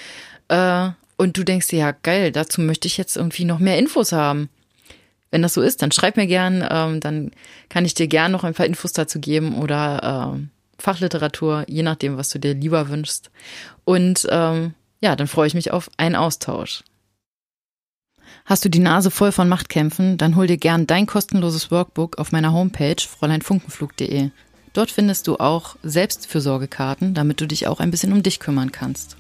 Äh, 0.48 0.90
und 1.18 1.38
du 1.38 1.44
denkst 1.44 1.68
dir, 1.68 1.80
ja, 1.80 1.92
geil, 1.92 2.32
dazu 2.32 2.62
möchte 2.62 2.88
ich 2.88 2.98
jetzt 2.98 3.18
irgendwie 3.18 3.46
noch 3.46 3.60
mehr 3.60 3.78
Infos 3.78 4.12
haben. 4.12 4.50
Wenn 5.32 5.42
das 5.42 5.54
so 5.54 5.62
ist, 5.62 5.82
dann 5.82 5.92
schreib 5.92 6.18
mir 6.18 6.28
gern, 6.28 6.68
ähm, 6.70 7.00
dann 7.00 7.32
kann 7.70 7.86
ich 7.86 7.94
dir 7.94 8.08
gern 8.08 8.32
noch 8.32 8.44
ein 8.44 8.54
paar 8.54 8.66
Infos 8.66 8.94
dazu 8.94 9.20
geben 9.20 9.56
oder 9.56 10.36
äh, 10.36 10.48
Fachliteratur, 10.78 11.66
je 11.68 11.84
nachdem, 11.84 12.18
was 12.18 12.30
du 12.30 12.40
dir 12.40 12.54
lieber 12.54 12.90
wünschst. 12.90 13.32
Und 13.84 14.28
ähm, 14.30 14.74
ja, 15.02 15.16
dann 15.16 15.28
freue 15.28 15.48
ich 15.48 15.54
mich 15.54 15.72
auf 15.72 15.90
einen 15.98 16.16
Austausch. 16.16 16.84
Hast 18.46 18.66
du 18.66 18.70
die 18.70 18.80
Nase 18.80 19.10
voll 19.10 19.32
von 19.32 19.48
Machtkämpfen, 19.48 20.18
dann 20.18 20.36
hol 20.36 20.48
dir 20.48 20.58
gern 20.58 20.86
dein 20.86 21.06
kostenloses 21.06 21.72
Workbook 21.72 22.18
auf 22.18 22.32
meiner 22.32 22.52
Homepage 22.52 23.02
fräuleinfunkenflug.de. 23.02 24.32
Dort 24.74 24.92
findest 24.92 25.28
du 25.28 25.38
auch 25.38 25.78
Selbstfürsorgekarten, 25.84 27.14
damit 27.14 27.40
du 27.40 27.48
dich 27.48 27.68
auch 27.68 27.80
ein 27.80 27.92
bisschen 27.92 28.12
um 28.12 28.24
dich 28.24 28.40
kümmern 28.40 28.72
kannst. 28.72 29.18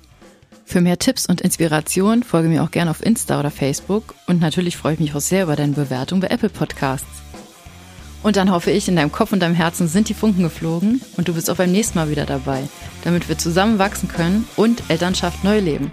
Für 0.65 0.81
mehr 0.81 0.97
Tipps 0.97 1.25
und 1.25 1.41
Inspiration 1.41 2.23
folge 2.23 2.49
mir 2.49 2.63
auch 2.63 2.71
gerne 2.71 2.91
auf 2.91 3.05
Insta 3.05 3.39
oder 3.39 3.51
Facebook 3.51 4.15
und 4.27 4.41
natürlich 4.41 4.77
freue 4.77 4.93
ich 4.93 4.99
mich 4.99 5.15
auch 5.15 5.21
sehr 5.21 5.43
über 5.43 5.55
deine 5.55 5.73
Bewertung 5.73 6.19
bei 6.19 6.27
Apple 6.27 6.49
Podcasts. 6.49 7.21
Und 8.23 8.37
dann 8.37 8.51
hoffe 8.51 8.71
ich, 8.71 8.87
in 8.87 8.95
deinem 8.95 9.11
Kopf 9.11 9.33
und 9.33 9.41
deinem 9.41 9.55
Herzen 9.55 9.87
sind 9.87 10.07
die 10.07 10.13
Funken 10.13 10.43
geflogen 10.43 11.01
und 11.17 11.27
du 11.27 11.33
bist 11.33 11.49
auch 11.49 11.57
beim 11.57 11.71
nächsten 11.71 11.97
Mal 11.97 12.09
wieder 12.09 12.25
dabei, 12.25 12.63
damit 13.03 13.27
wir 13.27 13.37
zusammen 13.37 13.79
wachsen 13.79 14.07
können 14.07 14.47
und 14.55 14.83
Elternschaft 14.89 15.43
neu 15.43 15.59
leben. 15.59 15.91